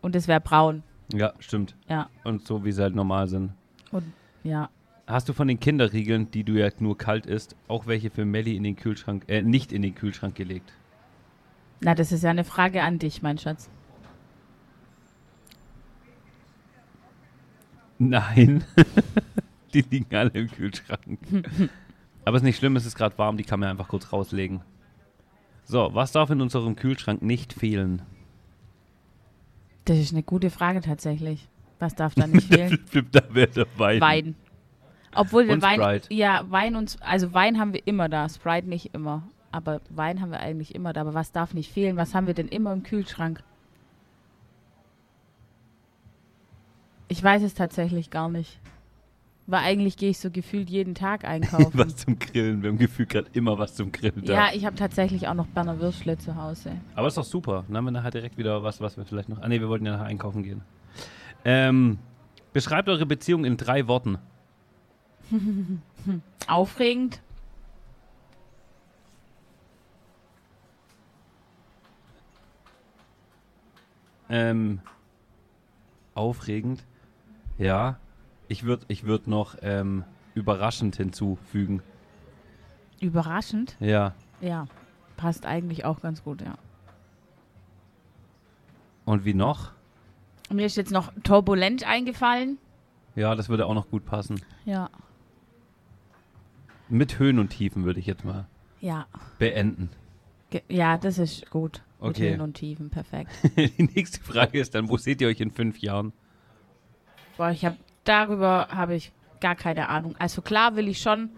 Und 0.01 0.15
das 0.15 0.27
wäre 0.27 0.39
braun. 0.39 0.83
Ja, 1.13 1.33
stimmt. 1.39 1.75
Ja. 1.89 2.09
Und 2.23 2.47
so, 2.47 2.63
wie 2.63 2.71
sie 2.71 2.81
halt 2.81 2.95
normal 2.95 3.27
sind. 3.27 3.51
Und 3.91 4.05
ja. 4.43 4.69
Hast 5.05 5.27
du 5.27 5.33
von 5.33 5.49
den 5.49 5.59
Kinderriegeln, 5.59 6.31
die 6.31 6.45
du 6.45 6.53
ja 6.53 6.69
nur 6.79 6.97
kalt 6.97 7.25
isst, 7.25 7.57
auch 7.67 7.87
welche 7.87 8.09
für 8.09 8.23
Melli 8.23 8.55
in 8.55 8.63
den 8.63 8.77
Kühlschrank, 8.77 9.25
äh, 9.27 9.41
nicht 9.41 9.73
in 9.73 9.81
den 9.81 9.95
Kühlschrank 9.95 10.35
gelegt? 10.35 10.71
Na, 11.83 11.93
das 11.95 12.13
ist 12.13 12.23
ja 12.23 12.29
eine 12.29 12.45
Frage 12.45 12.81
an 12.81 12.97
dich, 12.97 13.21
mein 13.21 13.37
Schatz. 13.37 13.69
Nein. 17.99 18.63
die 19.73 19.81
liegen 19.81 20.15
alle 20.15 20.31
im 20.31 20.49
Kühlschrank. 20.49 21.19
Aber 22.25 22.37
ist 22.37 22.43
nicht 22.43 22.57
schlimm, 22.57 22.77
es 22.77 22.85
ist 22.85 22.95
gerade 22.95 23.17
warm, 23.17 23.35
die 23.35 23.43
kann 23.43 23.59
man 23.59 23.69
einfach 23.69 23.89
kurz 23.89 24.13
rauslegen. 24.13 24.61
So, 25.65 25.89
was 25.93 26.13
darf 26.13 26.29
in 26.29 26.41
unserem 26.41 26.75
Kühlschrank 26.75 27.21
nicht 27.21 27.51
fehlen? 27.53 28.01
Das 29.85 29.97
ist 29.97 30.13
eine 30.13 30.23
gute 30.23 30.49
Frage 30.49 30.79
tatsächlich. 30.79 31.49
Was 31.79 31.95
darf 31.95 32.15
da 32.15 32.27
nicht 32.27 32.47
fehlen? 32.47 32.79
Da 33.11 33.21
wäre 33.29 33.47
der 33.49 33.67
Wein. 33.77 33.99
Wein. 34.01 34.35
Obwohl 35.15 35.47
wir 35.47 35.53
Und 35.53 35.61
Wein. 35.61 35.81
Sprite. 35.81 36.13
Ja, 36.13 36.45
Wein 36.49 36.77
und 36.77 36.97
also 37.01 37.33
Wein 37.33 37.59
haben 37.59 37.73
wir 37.73 37.85
immer 37.85 38.07
da, 38.07 38.29
Sprite 38.29 38.69
nicht 38.69 38.93
immer. 38.93 39.23
Aber 39.53 39.81
Wein 39.89 40.19
haben 40.19 40.31
wir 40.31 40.39
eigentlich 40.39 40.73
immer 40.73 40.93
da. 40.93 41.01
Aber 41.01 41.13
was 41.13 41.31
darf 41.31 41.53
nicht 41.53 41.71
fehlen? 41.71 41.95
Was 41.95 42.15
haben 42.15 42.25
wir 42.25 42.33
denn 42.33 42.47
immer 42.47 42.73
im 42.73 42.81
Kühlschrank? 42.81 43.43
Ich 47.07 47.23
weiß 47.23 47.43
es 47.43 47.53
tatsächlich 47.53 48.09
gar 48.09 48.29
nicht. 48.29 48.59
Weil 49.45 49.59
eigentlich 49.59 49.97
gehe 49.97 50.09
ich 50.09 50.17
so 50.17 50.31
gefühlt 50.31 50.71
jeden 50.71 50.95
Tag 50.95 51.23
einkaufen. 51.25 51.71
Was 51.77 51.97
zum 51.97 52.17
Grillen. 52.17 52.63
Wir 52.63 52.69
haben 52.69 52.77
Gefühl 52.77 53.05
gerade 53.05 53.27
immer 53.33 53.59
was 53.59 53.75
zum 53.75 53.91
Grillen 53.91 54.23
da. 54.25 54.33
ja, 54.33 54.49
ich 54.53 54.65
habe 54.65 54.77
tatsächlich 54.77 55.27
auch 55.27 55.33
noch 55.33 55.47
Berner 55.47 55.79
Würstle 55.81 56.17
zu 56.17 56.35
Hause. 56.35 56.71
Aber 56.95 57.09
ist 57.09 57.17
doch 57.17 57.25
super. 57.25 57.65
Dann 57.67 57.75
haben 57.77 57.85
wir 57.85 57.91
nachher 57.91 58.11
direkt 58.11 58.37
wieder 58.37 58.63
was, 58.63 58.79
was 58.79 58.95
wir 58.95 59.03
vielleicht 59.05 59.27
noch. 59.27 59.41
Ah, 59.41 59.49
nee, 59.49 59.59
wir 59.59 59.67
wollten 59.67 59.85
ja 59.85 59.91
nachher 59.91 60.05
einkaufen 60.05 60.43
gehen. 60.43 60.61
Ähm, 61.43 61.99
beschreibt 62.53 62.87
eure 62.87 63.05
Beziehung 63.05 63.43
in 63.43 63.57
drei 63.57 63.87
Worten. 63.87 64.17
Aufregend. 66.47 67.21
Ähm, 74.35 74.79
aufregend. 76.15 76.83
Ja. 77.59 77.99
Ich 78.47 78.63
würde 78.63 78.83
ich 78.87 79.03
würd 79.03 79.27
noch 79.27 79.55
ähm, 79.61 80.03
überraschend 80.33 80.95
hinzufügen. 80.95 81.83
Überraschend. 82.99 83.75
Ja. 83.79 84.13
Ja, 84.41 84.65
passt 85.17 85.45
eigentlich 85.45 85.85
auch 85.85 86.01
ganz 86.01 86.23
gut, 86.23 86.41
ja. 86.41 86.55
Und 89.05 89.23
wie 89.23 89.35
noch? 89.35 89.71
Mir 90.49 90.65
ist 90.65 90.77
jetzt 90.77 90.91
noch 90.91 91.11
turbulent 91.23 91.87
eingefallen. 91.87 92.57
Ja, 93.15 93.35
das 93.35 93.49
würde 93.49 93.67
auch 93.67 93.73
noch 93.75 93.89
gut 93.91 94.03
passen. 94.05 94.41
Ja. 94.65 94.89
Mit 96.89 97.19
Höhen 97.19 97.37
und 97.37 97.49
Tiefen 97.49 97.85
würde 97.85 97.99
ich 97.99 98.07
jetzt 98.07 98.25
mal 98.25 98.45
Ja. 98.81 99.05
beenden. 99.37 99.89
Ja, 100.69 100.97
das 100.97 101.17
ist 101.17 101.49
gut. 101.49 101.81
Mit 102.01 102.09
Okay. 102.11 102.31
Höhen 102.31 102.41
und 102.41 102.53
Tiefen, 102.55 102.89
perfekt. 102.89 103.31
Die 103.57 103.89
nächste 103.95 104.19
Frage 104.21 104.59
ist 104.59 104.75
dann, 104.75 104.89
wo 104.89 104.97
seht 104.97 105.21
ihr 105.21 105.27
euch 105.29 105.39
in 105.39 105.51
fünf 105.51 105.79
Jahren? 105.79 106.11
Boah, 107.37 107.49
ich 107.51 107.63
habe 107.65 107.77
darüber 108.03 108.67
habe 108.69 108.95
ich 108.95 109.11
gar 109.39 109.55
keine 109.55 109.87
Ahnung. 109.89 110.15
Also 110.19 110.41
klar 110.41 110.75
will 110.75 110.87
ich 110.89 111.01
schon, 111.01 111.29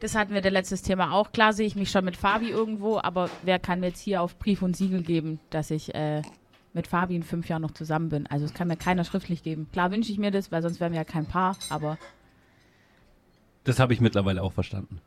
das 0.00 0.14
hatten 0.14 0.34
wir 0.34 0.40
der 0.42 0.50
letztes 0.50 0.82
Thema 0.82 1.12
auch, 1.12 1.32
klar 1.32 1.52
sehe 1.54 1.66
ich 1.66 1.76
mich 1.76 1.90
schon 1.90 2.04
mit 2.04 2.16
Fabi 2.16 2.50
irgendwo, 2.50 2.98
aber 2.98 3.30
wer 3.42 3.58
kann 3.58 3.80
mir 3.80 3.86
jetzt 3.88 4.00
hier 4.00 4.20
auf 4.22 4.38
Brief 4.38 4.60
und 4.62 4.76
Siegel 4.76 5.02
geben, 5.02 5.40
dass 5.50 5.70
ich 5.70 5.94
äh, 5.94 6.20
mit 6.74 6.86
Fabi 6.86 7.16
in 7.16 7.22
fünf 7.22 7.48
Jahren 7.48 7.62
noch 7.62 7.70
zusammen 7.72 8.10
bin? 8.10 8.26
Also 8.26 8.44
es 8.44 8.52
kann 8.54 8.68
mir 8.68 8.76
keiner 8.76 9.04
schriftlich 9.04 9.42
geben. 9.42 9.68
Klar 9.72 9.90
wünsche 9.90 10.12
ich 10.12 10.18
mir 10.18 10.30
das, 10.30 10.52
weil 10.52 10.60
sonst 10.62 10.78
wären 10.80 10.92
wir 10.92 10.98
ja 11.00 11.04
kein 11.04 11.24
Paar, 11.26 11.56
aber 11.70 11.96
Das 13.64 13.78
habe 13.80 13.94
ich 13.94 14.00
mittlerweile 14.00 14.42
auch 14.42 14.52
verstanden. 14.52 15.00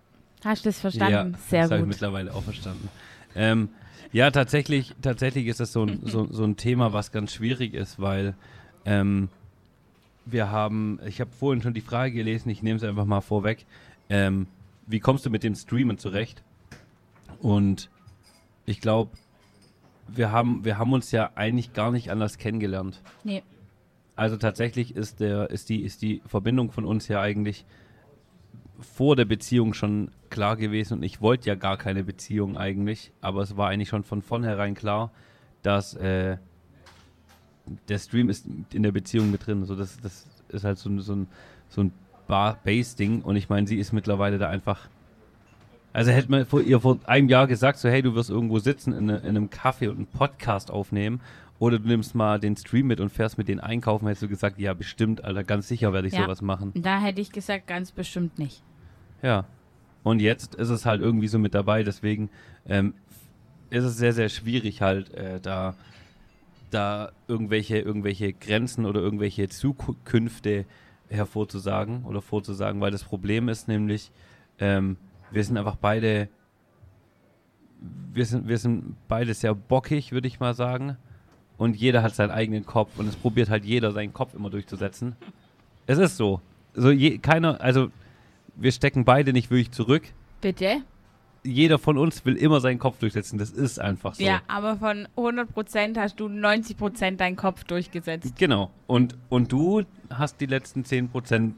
hast 0.43 0.65
du 0.65 0.69
das 0.69 0.79
verstanden? 0.79 1.33
Ja, 1.33 1.39
Sehr 1.47 1.61
das 1.61 1.71
habe 1.71 1.75
ich 1.75 1.81
gut. 1.81 1.89
mittlerweile 1.89 2.33
auch 2.33 2.43
verstanden. 2.43 2.89
Ähm, 3.35 3.69
ja, 4.11 4.31
tatsächlich, 4.31 4.95
tatsächlich 5.01 5.47
ist 5.47 5.59
das 5.59 5.73
so 5.73 5.83
ein, 5.83 5.99
so, 6.05 6.27
so 6.31 6.43
ein 6.43 6.55
Thema, 6.55 6.93
was 6.93 7.11
ganz 7.11 7.33
schwierig 7.33 7.73
ist, 7.73 7.99
weil 7.99 8.35
ähm, 8.85 9.29
wir 10.25 10.49
haben, 10.51 10.99
ich 11.05 11.21
habe 11.21 11.31
vorhin 11.31 11.61
schon 11.61 11.73
die 11.73 11.81
Frage 11.81 12.13
gelesen, 12.13 12.49
ich 12.49 12.63
nehme 12.63 12.77
es 12.77 12.83
einfach 12.83 13.05
mal 13.05 13.21
vorweg. 13.21 13.65
Ähm, 14.09 14.47
wie 14.87 14.99
kommst 14.99 15.25
du 15.25 15.29
mit 15.29 15.43
dem 15.43 15.55
Streamen 15.55 15.97
zurecht? 15.97 16.43
Und 17.39 17.89
ich 18.65 18.81
glaube, 18.81 19.11
wir 20.07 20.31
haben, 20.31 20.63
wir 20.63 20.77
haben 20.77 20.93
uns 20.93 21.11
ja 21.11 21.31
eigentlich 21.35 21.73
gar 21.73 21.91
nicht 21.91 22.11
anders 22.11 22.37
kennengelernt. 22.37 23.01
Nee. 23.23 23.43
Also 24.15 24.37
tatsächlich 24.37 24.95
ist 24.95 25.19
der, 25.19 25.49
ist 25.49 25.69
die, 25.69 25.81
ist 25.81 26.01
die 26.01 26.21
Verbindung 26.25 26.71
von 26.71 26.85
uns 26.85 27.07
ja 27.07 27.21
eigentlich 27.21 27.65
vor 28.79 29.15
der 29.15 29.25
Beziehung 29.25 29.73
schon 29.73 30.11
klar 30.29 30.55
gewesen 30.57 30.95
und 30.97 31.03
ich 31.03 31.21
wollte 31.21 31.47
ja 31.47 31.55
gar 31.55 31.77
keine 31.77 32.03
Beziehung 32.03 32.57
eigentlich, 32.57 33.11
aber 33.21 33.41
es 33.41 33.55
war 33.57 33.69
eigentlich 33.69 33.89
schon 33.89 34.03
von 34.03 34.21
vornherein 34.21 34.75
klar, 34.75 35.11
dass 35.63 35.93
äh, 35.95 36.37
der 37.87 37.99
Stream 37.99 38.29
ist 38.29 38.45
in 38.73 38.83
der 38.83 38.91
Beziehung 38.91 39.31
mit 39.31 39.45
drin. 39.47 39.65
So 39.65 39.75
das, 39.75 39.99
das 40.01 40.27
ist 40.49 40.63
halt 40.63 40.77
so, 40.77 40.89
ein- 40.89 40.99
so 41.01 41.13
ein, 41.15 41.27
so 41.69 41.81
ein 41.83 41.91
Base-Ding 42.27 43.21
und 43.21 43.35
ich 43.35 43.49
meine, 43.49 43.67
sie 43.67 43.77
ist 43.77 43.93
mittlerweile 43.93 44.37
da 44.37 44.49
einfach. 44.49 44.87
Also 45.93 46.11
hätte 46.11 46.29
man 46.29 46.45
vor 46.45 46.61
ihr 46.61 46.79
vor 46.81 46.99
einem 47.05 47.29
Jahr 47.29 47.47
gesagt, 47.47 47.79
so 47.79 47.87
hey, 47.87 48.01
du 48.01 48.15
wirst 48.15 48.29
irgendwo 48.29 48.59
sitzen 48.59 48.91
in, 48.93 49.09
in 49.09 49.23
einem 49.29 49.47
Café 49.49 49.89
und 49.89 49.95
einen 49.97 50.07
Podcast 50.07 50.69
aufnehmen 50.69 51.21
Oder 51.57 51.79
du 51.79 51.87
nimmst 51.87 52.15
mal 52.15 52.39
den 52.39 52.57
Stream 52.57 52.87
mit 52.87 52.99
und 52.99 53.09
fährst 53.09 53.37
mit 53.37 53.47
denen 53.47 53.61
einkaufen, 53.61 54.07
hättest 54.07 54.23
du 54.23 54.27
gesagt, 54.27 54.59
ja, 54.59 54.73
bestimmt, 54.73 55.23
Alter, 55.23 55.43
ganz 55.43 55.67
sicher 55.67 55.93
werde 55.93 56.07
ich 56.07 56.13
Ja. 56.13 56.23
sowas 56.23 56.41
machen. 56.41 56.73
Da 56.75 56.99
hätte 56.99 57.21
ich 57.21 57.31
gesagt, 57.31 57.67
ganz 57.67 57.91
bestimmt 57.91 58.37
nicht. 58.37 58.61
Ja. 59.21 59.45
Und 60.03 60.19
jetzt 60.21 60.55
ist 60.55 60.69
es 60.69 60.85
halt 60.85 61.01
irgendwie 61.01 61.27
so 61.27 61.39
mit 61.39 61.55
dabei, 61.55 61.81
deswegen 61.83 62.29
ähm, 62.67 62.93
ist 63.69 63.83
es 63.85 63.97
sehr, 63.97 64.13
sehr 64.13 64.29
schwierig 64.29 64.81
halt 64.81 65.13
äh, 65.13 65.39
da, 65.39 65.75
da 66.71 67.11
irgendwelche, 67.27 67.79
irgendwelche 67.79 68.33
Grenzen 68.33 68.85
oder 68.85 68.99
irgendwelche 68.99 69.47
Zukünfte 69.49 70.65
hervorzusagen 71.09 72.03
oder 72.03 72.21
vorzusagen, 72.21 72.81
weil 72.81 72.91
das 72.91 73.03
Problem 73.03 73.47
ist 73.49 73.67
nämlich, 73.67 74.11
ähm, 74.59 74.97
wir 75.31 75.43
sind 75.43 75.57
einfach 75.57 75.75
beide, 75.77 76.27
wir 78.13 78.25
sind, 78.25 78.47
wir 78.47 78.57
sind 78.57 78.95
beide 79.07 79.33
sehr 79.33 79.55
bockig, 79.55 80.11
würde 80.11 80.27
ich 80.27 80.39
mal 80.39 80.53
sagen. 80.53 80.97
Und 81.57 81.75
jeder 81.75 82.03
hat 82.03 82.15
seinen 82.15 82.31
eigenen 82.31 82.65
Kopf 82.65 82.97
und 82.97 83.07
es 83.07 83.15
probiert 83.15 83.49
halt 83.49 83.63
jeder 83.63 83.91
seinen 83.91 84.13
Kopf 84.13 84.33
immer 84.33 84.49
durchzusetzen. 84.49 85.15
Es 85.87 85.97
ist 85.97 86.17
so. 86.17 86.41
So 86.73 86.91
je, 86.91 87.17
keiner, 87.19 87.61
also 87.61 87.89
wir 88.55 88.71
stecken 88.71 89.05
beide 89.05 89.31
nicht 89.31 89.49
wirklich 89.49 89.71
zurück. 89.71 90.03
Bitte? 90.41 90.81
Jeder 91.43 91.77
von 91.77 91.97
uns 91.97 92.25
will 92.25 92.35
immer 92.35 92.59
seinen 92.59 92.79
Kopf 92.79 92.97
durchsetzen. 92.99 93.37
Das 93.37 93.51
ist 93.51 93.79
einfach 93.79 94.15
so. 94.15 94.23
Ja, 94.23 94.41
aber 94.47 94.77
von 94.77 95.07
100% 95.15 95.97
hast 95.97 96.19
du 96.19 96.27
90% 96.27 97.17
deinen 97.17 97.35
Kopf 97.35 97.63
durchgesetzt. 97.63 98.33
Genau. 98.37 98.71
Und, 98.87 99.15
und 99.29 99.51
du 99.51 99.83
hast 100.09 100.41
die 100.41 100.47
letzten 100.47 100.81
10% 100.81 101.53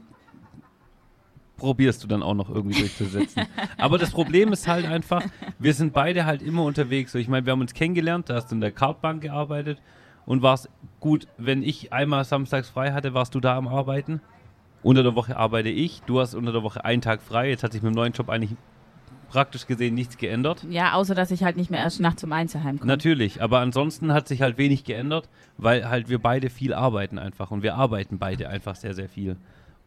probierst 1.58 2.02
du 2.02 2.08
dann 2.08 2.22
auch 2.22 2.34
noch 2.34 2.48
irgendwie 2.48 2.78
durchzusetzen. 2.80 3.42
Aber 3.76 3.98
das 3.98 4.10
Problem 4.10 4.52
ist 4.52 4.66
halt 4.66 4.86
einfach, 4.86 5.22
wir 5.58 5.74
sind 5.74 5.92
beide 5.92 6.24
halt 6.24 6.40
immer 6.40 6.64
unterwegs. 6.64 7.12
So, 7.12 7.18
ich 7.18 7.28
meine, 7.28 7.44
wir 7.44 7.52
haben 7.52 7.60
uns 7.60 7.74
kennengelernt, 7.74 8.30
da 8.30 8.36
hast 8.36 8.50
du 8.50 8.54
in 8.54 8.62
der 8.62 8.72
Kartbank 8.72 9.20
gearbeitet 9.20 9.78
und 10.24 10.40
warst 10.42 10.70
gut, 11.00 11.26
wenn 11.36 11.62
ich 11.62 11.92
einmal 11.92 12.24
samstags 12.24 12.70
frei 12.70 12.92
hatte, 12.92 13.12
warst 13.12 13.34
du 13.34 13.40
da 13.40 13.56
am 13.56 13.68
Arbeiten. 13.68 14.20
Unter 14.82 15.02
der 15.02 15.16
Woche 15.16 15.36
arbeite 15.36 15.68
ich, 15.68 16.02
du 16.02 16.20
hast 16.20 16.34
unter 16.34 16.52
der 16.52 16.62
Woche 16.62 16.84
einen 16.84 17.02
Tag 17.02 17.20
frei. 17.20 17.50
Jetzt 17.50 17.64
hat 17.64 17.72
sich 17.72 17.82
mit 17.82 17.92
dem 17.92 17.96
neuen 17.96 18.12
Job 18.12 18.28
eigentlich 18.28 18.56
praktisch 19.28 19.66
gesehen 19.66 19.94
nichts 19.94 20.16
geändert. 20.16 20.64
Ja, 20.70 20.92
außer 20.94 21.14
dass 21.14 21.30
ich 21.30 21.44
halt 21.44 21.56
nicht 21.56 21.70
mehr 21.70 21.80
erst 21.80 22.00
nachts 22.00 22.24
um 22.24 22.32
eins 22.32 22.52
daheim 22.52 22.78
komme. 22.78 22.90
Natürlich, 22.90 23.42
aber 23.42 23.60
ansonsten 23.60 24.12
hat 24.12 24.28
sich 24.28 24.42
halt 24.42 24.58
wenig 24.58 24.84
geändert, 24.84 25.28
weil 25.56 25.88
halt 25.88 26.08
wir 26.08 26.18
beide 26.18 26.50
viel 26.50 26.72
arbeiten 26.72 27.18
einfach 27.18 27.50
und 27.50 27.62
wir 27.62 27.74
arbeiten 27.74 28.18
beide 28.18 28.48
einfach 28.48 28.76
sehr, 28.76 28.94
sehr 28.94 29.08
viel. 29.08 29.36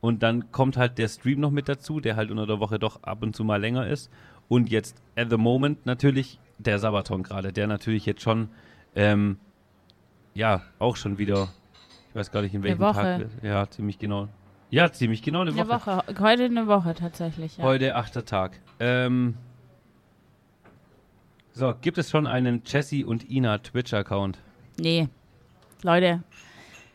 Und 0.01 0.23
dann 0.23 0.51
kommt 0.51 0.77
halt 0.77 0.97
der 0.97 1.07
Stream 1.07 1.39
noch 1.39 1.51
mit 1.51 1.69
dazu, 1.69 1.99
der 1.99 2.15
halt 2.15 2.31
unter 2.31 2.47
der 2.47 2.59
Woche 2.59 2.79
doch 2.79 3.03
ab 3.03 3.21
und 3.21 3.35
zu 3.35 3.43
mal 3.43 3.61
länger 3.61 3.87
ist. 3.87 4.11
Und 4.49 4.69
jetzt 4.69 5.01
at 5.15 5.29
the 5.29 5.37
moment 5.37 5.85
natürlich 5.85 6.39
der 6.57 6.79
Sabaton 6.79 7.23
gerade, 7.23 7.53
der 7.53 7.67
natürlich 7.67 8.05
jetzt 8.05 8.21
schon, 8.21 8.49
ähm, 8.95 9.37
ja, 10.33 10.61
auch 10.79 10.95
schon 10.95 11.17
wieder, 11.17 11.49
ich 12.09 12.15
weiß 12.15 12.31
gar 12.31 12.41
nicht 12.41 12.53
in 12.53 12.63
welchem 12.63 12.79
Woche. 12.79 12.93
Tag. 12.93 13.43
Ja, 13.43 13.69
ziemlich 13.69 13.99
genau. 13.99 14.27
Ja, 14.71 14.91
ziemlich 14.91 15.21
genau 15.21 15.41
eine 15.41 15.51
Eine 15.51 15.67
Woche. 15.67 15.97
Woche. 15.97 16.19
Heute 16.19 16.45
eine 16.45 16.65
Woche 16.65 16.95
tatsächlich, 16.95 17.57
ja. 17.57 17.63
Heute 17.63 17.95
achter 17.95 18.25
Tag. 18.25 18.59
Ähm, 18.79 19.35
so, 21.53 21.73
gibt 21.79 21.97
es 21.97 22.09
schon 22.09 22.25
einen 22.25 22.63
Jesse 22.65 23.05
und 23.05 23.29
Ina 23.29 23.57
Twitch-Account? 23.59 24.39
Nee. 24.79 25.09
Leute, 25.83 26.23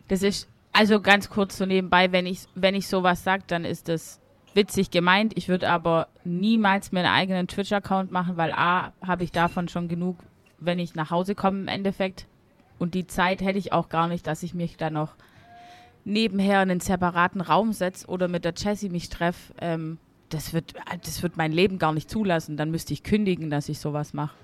das 0.09 0.23
ist, 0.23 0.49
also 0.77 1.01
ganz 1.01 1.31
kurz 1.31 1.57
so 1.57 1.65
nebenbei, 1.65 2.13
wenn 2.13 2.27
ich, 2.27 2.41
wenn 2.55 2.75
ich 2.75 2.87
sowas 2.87 3.25
sage, 3.25 3.45
dann 3.47 3.65
ist 3.65 3.89
das 3.89 4.21
witzig 4.53 4.91
gemeint. 4.91 5.33
Ich 5.35 5.49
würde 5.49 5.71
aber 5.71 6.09
niemals 6.25 6.93
mir 6.93 7.01
einen 7.01 7.15
eigenen 7.15 7.49
Twitch-Account 7.49 8.13
machen, 8.13 8.37
weil 8.37 8.53
A, 8.53 8.93
habe 9.01 9.25
ich 9.25 9.33
davon 9.33 9.69
schon 9.69 9.89
genug, 9.89 10.19
wenn 10.59 10.79
ich 10.79 10.95
nach 10.95 11.11
Hause 11.11 11.35
komme 11.35 11.61
im 11.61 11.69
Endeffekt. 11.69 12.27
Und 12.79 12.93
die 12.93 13.07
Zeit 13.07 13.41
hätte 13.41 13.59
ich 13.59 13.73
auch 13.73 13.89
gar 13.89 14.07
nicht, 14.07 14.27
dass 14.27 14.43
ich 14.43 14.53
mich 14.53 14.77
dann 14.77 14.93
noch 14.93 15.15
nebenher 16.05 16.63
in 16.63 16.71
einen 16.71 16.81
separaten 16.81 17.41
Raum 17.41 17.73
setze 17.73 18.07
oder 18.07 18.29
mit 18.29 18.45
der 18.45 18.53
Jessie 18.55 18.91
mich 18.91 19.09
treffe. 19.09 19.55
Ähm, 19.61 19.97
das 20.29 20.53
wird, 20.53 20.75
das 21.03 21.23
wird 21.23 21.39
mein 21.39 21.53
Leben 21.53 21.79
gar 21.79 21.95
nicht 21.95 22.11
zulassen. 22.11 22.59
Dann 22.59 22.71
müsste 22.71 22.93
ich 22.93 23.03
kündigen, 23.03 23.49
dass 23.49 23.71
ich 23.71 23.79
sowas 23.79 24.13
mache. 24.13 24.37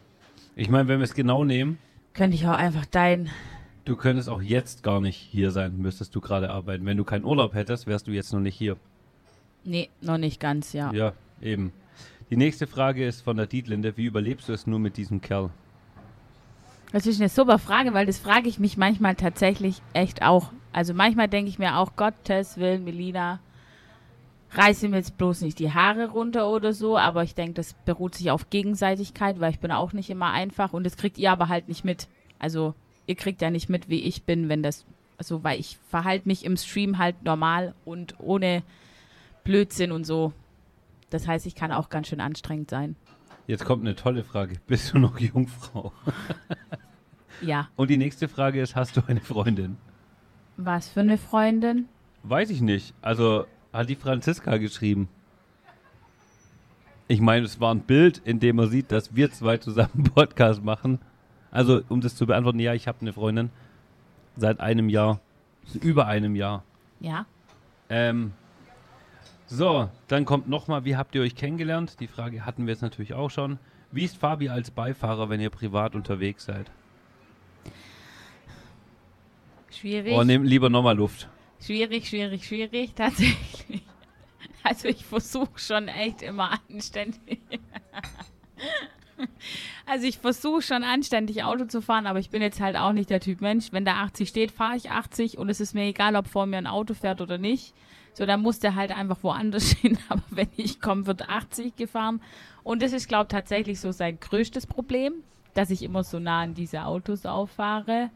Ich 0.56 0.70
meine, 0.70 0.88
wenn 0.88 0.98
wir 0.98 1.04
es 1.04 1.14
genau 1.14 1.44
nehmen, 1.44 1.78
Könnte 2.14 2.36
ich 2.36 2.46
auch 2.46 2.52
einfach 2.52 2.86
dein 2.86 3.30
du 3.84 3.96
könntest 3.96 4.28
auch 4.28 4.42
jetzt 4.42 4.82
gar 4.82 5.00
nicht 5.00 5.16
hier 5.16 5.50
sein, 5.50 5.76
müsstest 5.78 6.14
du 6.14 6.20
gerade 6.20 6.50
arbeiten. 6.50 6.84
Wenn 6.86 6.96
du 6.96 7.04
keinen 7.04 7.24
Urlaub 7.24 7.54
hättest, 7.54 7.86
wärst 7.86 8.06
du 8.06 8.12
jetzt 8.12 8.32
noch 8.32 8.40
nicht 8.40 8.56
hier. 8.56 8.76
Nee, 9.64 9.90
noch 10.00 10.18
nicht 10.18 10.40
ganz, 10.40 10.72
ja. 10.72 10.92
Ja, 10.92 11.12
eben. 11.40 11.72
Die 12.30 12.36
nächste 12.36 12.66
Frage 12.66 13.06
ist 13.06 13.20
von 13.22 13.36
der 13.36 13.46
Dietlinde. 13.46 13.96
Wie 13.96 14.06
überlebst 14.06 14.48
du 14.48 14.52
es 14.52 14.66
nur 14.66 14.78
mit 14.78 14.96
diesem 14.96 15.20
Kerl? 15.20 15.50
Das 16.92 17.06
ist 17.06 17.20
eine 17.20 17.28
super 17.28 17.58
Frage, 17.58 17.94
weil 17.94 18.06
das 18.06 18.18
frage 18.18 18.48
ich 18.48 18.58
mich 18.58 18.76
manchmal 18.76 19.14
tatsächlich 19.14 19.80
echt 19.92 20.22
auch. 20.22 20.52
Also 20.72 20.94
manchmal 20.94 21.28
denke 21.28 21.48
ich 21.48 21.58
mir 21.58 21.78
auch, 21.78 21.96
Gottes 21.96 22.56
Willen, 22.58 22.84
Melina, 22.84 23.40
reiße 24.52 24.88
mir 24.88 24.96
jetzt 24.96 25.16
bloß 25.16 25.42
nicht 25.42 25.58
die 25.58 25.72
Haare 25.72 26.10
runter 26.10 26.50
oder 26.50 26.72
so, 26.72 26.98
aber 26.98 27.22
ich 27.22 27.34
denke, 27.34 27.54
das 27.54 27.74
beruht 27.84 28.14
sich 28.14 28.30
auf 28.30 28.50
Gegenseitigkeit, 28.50 29.40
weil 29.40 29.52
ich 29.52 29.60
bin 29.60 29.70
auch 29.70 29.92
nicht 29.92 30.10
immer 30.10 30.30
einfach 30.30 30.72
und 30.72 30.84
das 30.84 30.96
kriegt 30.96 31.18
ihr 31.18 31.32
aber 31.32 31.48
halt 31.48 31.68
nicht 31.68 31.84
mit. 31.84 32.08
Also 32.38 32.74
ihr 33.06 33.14
kriegt 33.14 33.42
ja 33.42 33.50
nicht 33.50 33.68
mit, 33.68 33.88
wie 33.88 34.00
ich 34.00 34.24
bin, 34.24 34.48
wenn 34.48 34.62
das, 34.62 34.84
also 35.18 35.44
weil 35.44 35.58
ich 35.60 35.78
verhalte 35.88 36.28
mich 36.28 36.44
im 36.44 36.56
Stream 36.56 36.98
halt 36.98 37.22
normal 37.24 37.74
und 37.84 38.14
ohne 38.18 38.62
Blödsinn 39.44 39.92
und 39.92 40.04
so. 40.04 40.32
Das 41.10 41.26
heißt, 41.26 41.46
ich 41.46 41.54
kann 41.54 41.72
auch 41.72 41.88
ganz 41.88 42.08
schön 42.08 42.20
anstrengend 42.20 42.70
sein. 42.70 42.96
Jetzt 43.46 43.64
kommt 43.64 43.82
eine 43.82 43.96
tolle 43.96 44.24
Frage. 44.24 44.56
Bist 44.66 44.92
du 44.92 44.98
noch 44.98 45.18
Jungfrau? 45.18 45.92
Ja. 47.40 47.68
Und 47.74 47.90
die 47.90 47.96
nächste 47.96 48.28
Frage 48.28 48.60
ist, 48.60 48.76
hast 48.76 48.96
du 48.96 49.02
eine 49.08 49.20
Freundin? 49.20 49.76
Was 50.56 50.88
für 50.88 51.00
eine 51.00 51.18
Freundin? 51.18 51.88
Weiß 52.22 52.50
ich 52.50 52.60
nicht. 52.60 52.94
Also 53.02 53.46
hat 53.72 53.88
die 53.88 53.96
Franziska 53.96 54.58
geschrieben. 54.58 55.08
Ich 57.08 57.20
meine, 57.20 57.44
es 57.44 57.58
war 57.58 57.74
ein 57.74 57.80
Bild, 57.80 58.18
in 58.24 58.38
dem 58.38 58.56
man 58.56 58.70
sieht, 58.70 58.92
dass 58.92 59.14
wir 59.16 59.30
zwei 59.32 59.58
zusammen 59.58 59.90
einen 59.94 60.04
Podcast 60.14 60.62
machen. 60.62 61.00
Also, 61.52 61.82
um 61.88 62.00
das 62.00 62.16
zu 62.16 62.26
beantworten, 62.26 62.58
ja, 62.58 62.74
ich 62.74 62.88
habe 62.88 63.02
eine 63.02 63.12
Freundin. 63.12 63.50
Seit 64.36 64.58
einem 64.60 64.88
Jahr. 64.88 65.20
Über 65.80 66.06
einem 66.06 66.34
Jahr. 66.34 66.64
Ja. 66.98 67.26
Ähm, 67.90 68.32
so, 69.46 69.90
dann 70.08 70.24
kommt 70.24 70.48
nochmal, 70.48 70.86
wie 70.86 70.96
habt 70.96 71.14
ihr 71.14 71.20
euch 71.20 71.36
kennengelernt? 71.36 72.00
Die 72.00 72.06
Frage 72.06 72.46
hatten 72.46 72.66
wir 72.66 72.72
jetzt 72.72 72.80
natürlich 72.80 73.12
auch 73.12 73.30
schon. 73.30 73.58
Wie 73.90 74.04
ist 74.04 74.16
Fabi 74.16 74.48
als 74.48 74.70
Beifahrer, 74.70 75.28
wenn 75.28 75.40
ihr 75.40 75.50
privat 75.50 75.94
unterwegs 75.94 76.46
seid? 76.46 76.70
Schwierig. 79.70 80.14
Oh, 80.14 80.24
nehmt 80.24 80.46
lieber 80.46 80.70
nochmal 80.70 80.96
Luft. 80.96 81.28
Schwierig, 81.60 82.08
schwierig, 82.08 82.46
schwierig, 82.46 82.94
tatsächlich. 82.96 83.82
Also 84.62 84.88
ich 84.88 85.04
versuche 85.04 85.58
schon 85.58 85.88
echt 85.88 86.22
immer 86.22 86.58
anständig. 86.70 87.40
Also 89.86 90.06
ich 90.06 90.18
versuche 90.18 90.62
schon 90.62 90.84
anständig 90.84 91.42
Auto 91.42 91.64
zu 91.64 91.82
fahren, 91.82 92.06
aber 92.06 92.18
ich 92.18 92.30
bin 92.30 92.40
jetzt 92.40 92.60
halt 92.60 92.76
auch 92.76 92.92
nicht 92.92 93.10
der 93.10 93.20
Typ 93.20 93.40
Mensch. 93.40 93.72
Wenn 93.72 93.84
da 93.84 93.96
80 93.96 94.28
steht, 94.28 94.50
fahre 94.52 94.76
ich 94.76 94.90
80 94.90 95.38
und 95.38 95.48
es 95.48 95.60
ist 95.60 95.74
mir 95.74 95.84
egal, 95.84 96.14
ob 96.16 96.28
vor 96.28 96.46
mir 96.46 96.58
ein 96.58 96.66
Auto 96.66 96.94
fährt 96.94 97.20
oder 97.20 97.36
nicht. 97.36 97.74
So, 98.14 98.26
dann 98.26 98.42
muss 98.42 98.58
der 98.58 98.74
halt 98.74 98.92
einfach 98.92 99.18
woanders 99.22 99.70
hin. 99.72 99.98
Aber 100.08 100.22
wenn 100.30 100.48
ich 100.56 100.80
komme, 100.80 101.06
wird 101.06 101.28
80 101.28 101.76
gefahren. 101.76 102.20
Und 102.62 102.82
das 102.82 102.92
ist, 102.92 103.08
glaube 103.08 103.24
ich, 103.24 103.28
tatsächlich 103.28 103.80
so 103.80 103.90
sein 103.92 104.18
größtes 104.20 104.66
Problem, 104.66 105.14
dass 105.54 105.70
ich 105.70 105.82
immer 105.82 106.04
so 106.04 106.18
nah 106.18 106.42
an 106.42 106.54
diese 106.54 106.84
Autos 106.84 107.26
auffahre. 107.26 108.10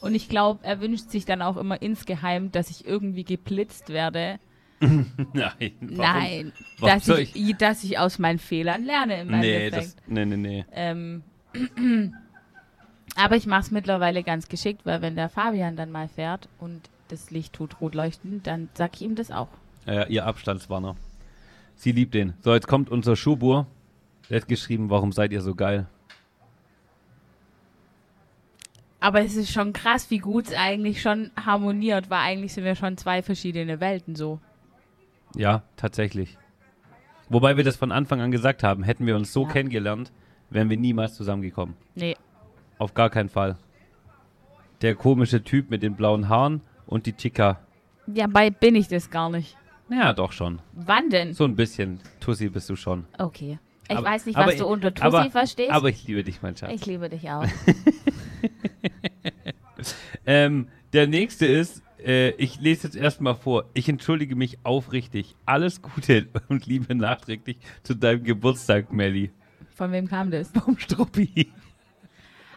Und 0.00 0.14
ich 0.14 0.28
glaube, 0.28 0.60
er 0.64 0.80
wünscht 0.80 1.10
sich 1.10 1.24
dann 1.24 1.42
auch 1.42 1.56
immer 1.56 1.80
insgeheim, 1.80 2.50
dass 2.50 2.70
ich 2.70 2.86
irgendwie 2.86 3.24
geblitzt 3.24 3.90
werde. 3.90 4.38
Nein. 5.32 5.72
Nein, 5.80 6.52
dass 6.80 7.06
soll 7.06 7.20
ich, 7.20 7.56
dass 7.56 7.84
ich 7.84 7.98
aus 7.98 8.18
meinen 8.18 8.38
Fehlern 8.38 8.84
lerne 8.84 9.20
im 9.20 9.28
Nee, 9.28 9.70
das, 9.70 9.96
nee, 10.06 10.24
nee, 10.24 10.36
nee. 10.36 10.64
Ähm, 10.72 11.22
aber 13.16 13.36
ich 13.36 13.46
mache 13.46 13.62
es 13.62 13.70
mittlerweile 13.70 14.22
ganz 14.22 14.48
geschickt, 14.48 14.82
weil 14.84 15.02
wenn 15.02 15.16
der 15.16 15.28
Fabian 15.28 15.76
dann 15.76 15.90
mal 15.90 16.08
fährt 16.08 16.48
und 16.58 16.82
das 17.08 17.30
Licht 17.30 17.52
tut 17.52 17.80
rot 17.80 17.94
leuchten, 17.94 18.42
dann 18.42 18.68
sag 18.74 18.94
ich 18.94 19.02
ihm 19.02 19.14
das 19.14 19.30
auch. 19.30 19.48
Äh, 19.86 20.12
ihr 20.12 20.26
Abstandswarner. 20.26 20.96
Sie 21.76 21.92
liebt 21.92 22.14
den. 22.14 22.34
So, 22.40 22.54
jetzt 22.54 22.66
kommt 22.66 22.90
unser 22.90 23.16
Schubur. 23.16 23.66
Der 24.30 24.40
hat 24.40 24.48
geschrieben, 24.48 24.90
warum 24.90 25.12
seid 25.12 25.32
ihr 25.32 25.42
so 25.42 25.54
geil? 25.54 25.86
Aber 29.00 29.20
es 29.20 29.36
ist 29.36 29.52
schon 29.52 29.74
krass, 29.74 30.10
wie 30.10 30.18
gut 30.18 30.46
es 30.46 30.54
eigentlich 30.54 31.02
schon 31.02 31.30
harmoniert, 31.36 32.08
weil 32.08 32.20
eigentlich 32.20 32.54
sind 32.54 32.64
wir 32.64 32.74
schon 32.74 32.96
zwei 32.96 33.22
verschiedene 33.22 33.78
Welten 33.78 34.16
so. 34.16 34.40
Ja, 35.36 35.62
tatsächlich. 35.76 36.36
Wobei 37.28 37.56
wir 37.56 37.64
das 37.64 37.76
von 37.76 37.90
Anfang 37.92 38.20
an 38.20 38.30
gesagt 38.30 38.62
haben, 38.62 38.82
hätten 38.82 39.06
wir 39.06 39.16
uns 39.16 39.32
so 39.32 39.44
Ja. 39.44 39.52
kennengelernt, 39.52 40.12
wären 40.50 40.70
wir 40.70 40.76
niemals 40.76 41.14
zusammengekommen. 41.14 41.74
Nee, 41.94 42.16
Auf 42.78 42.92
gar 42.94 43.08
keinen 43.08 43.28
Fall. 43.28 43.56
Der 44.82 44.94
komische 44.94 45.42
Typ 45.42 45.70
mit 45.70 45.82
den 45.82 45.94
blauen 45.94 46.28
Haaren 46.28 46.60
und 46.86 47.06
die 47.06 47.12
Chica. 47.16 47.60
ja, 48.06 48.26
bei 48.26 48.50
bin 48.50 48.74
ich 48.74 48.88
das 48.88 49.10
gar 49.10 49.30
nicht. 49.30 49.56
Ja, 49.88 50.12
doch 50.12 50.32
schon. 50.32 50.60
Wann 50.72 51.08
denn? 51.10 51.32
So 51.34 51.44
ein 51.44 51.56
bisschen. 51.56 52.00
Tussi 52.20 52.48
bist 52.48 52.68
du 52.70 52.76
schon. 52.76 53.04
Okay. 53.18 53.58
Ich 53.88 53.96
Aber- 53.96 54.06
weiß 54.06 54.26
nicht, 54.26 54.36
was 54.36 54.56
du 54.56 54.66
unter 54.66 54.92
Tussi 54.94 55.06
aber- 55.06 55.30
verstehst. 55.30 55.70
Aber 55.70 55.88
ich 55.88 56.06
liebe 56.06 56.24
dich, 56.24 56.42
mein 56.42 56.56
Schatz. 56.56 56.72
ich 56.72 56.84
liebe 56.86 57.08
dich 57.08 57.30
auch. 57.30 57.44
Ähm, 60.26 60.68
der 60.92 61.06
nächste 61.06 61.44
ist, 61.46 61.82
äh, 62.04 62.30
ich 62.32 62.60
lese 62.60 62.86
jetzt 62.86 62.96
erstmal 62.96 63.34
vor. 63.34 63.64
Ich 63.74 63.88
entschuldige 63.88 64.36
mich 64.36 64.58
aufrichtig. 64.62 65.34
Alles 65.46 65.82
Gute 65.82 66.26
und 66.48 66.66
Liebe 66.66 66.94
nachträglich 66.94 67.56
zu 67.82 67.94
deinem 67.94 68.24
Geburtstag, 68.24 68.92
Melli. 68.92 69.30
Von 69.74 69.92
wem 69.92 70.08
kam 70.08 70.30
das? 70.30 70.50
Vom 70.64 70.78
Struppi. 70.78 71.50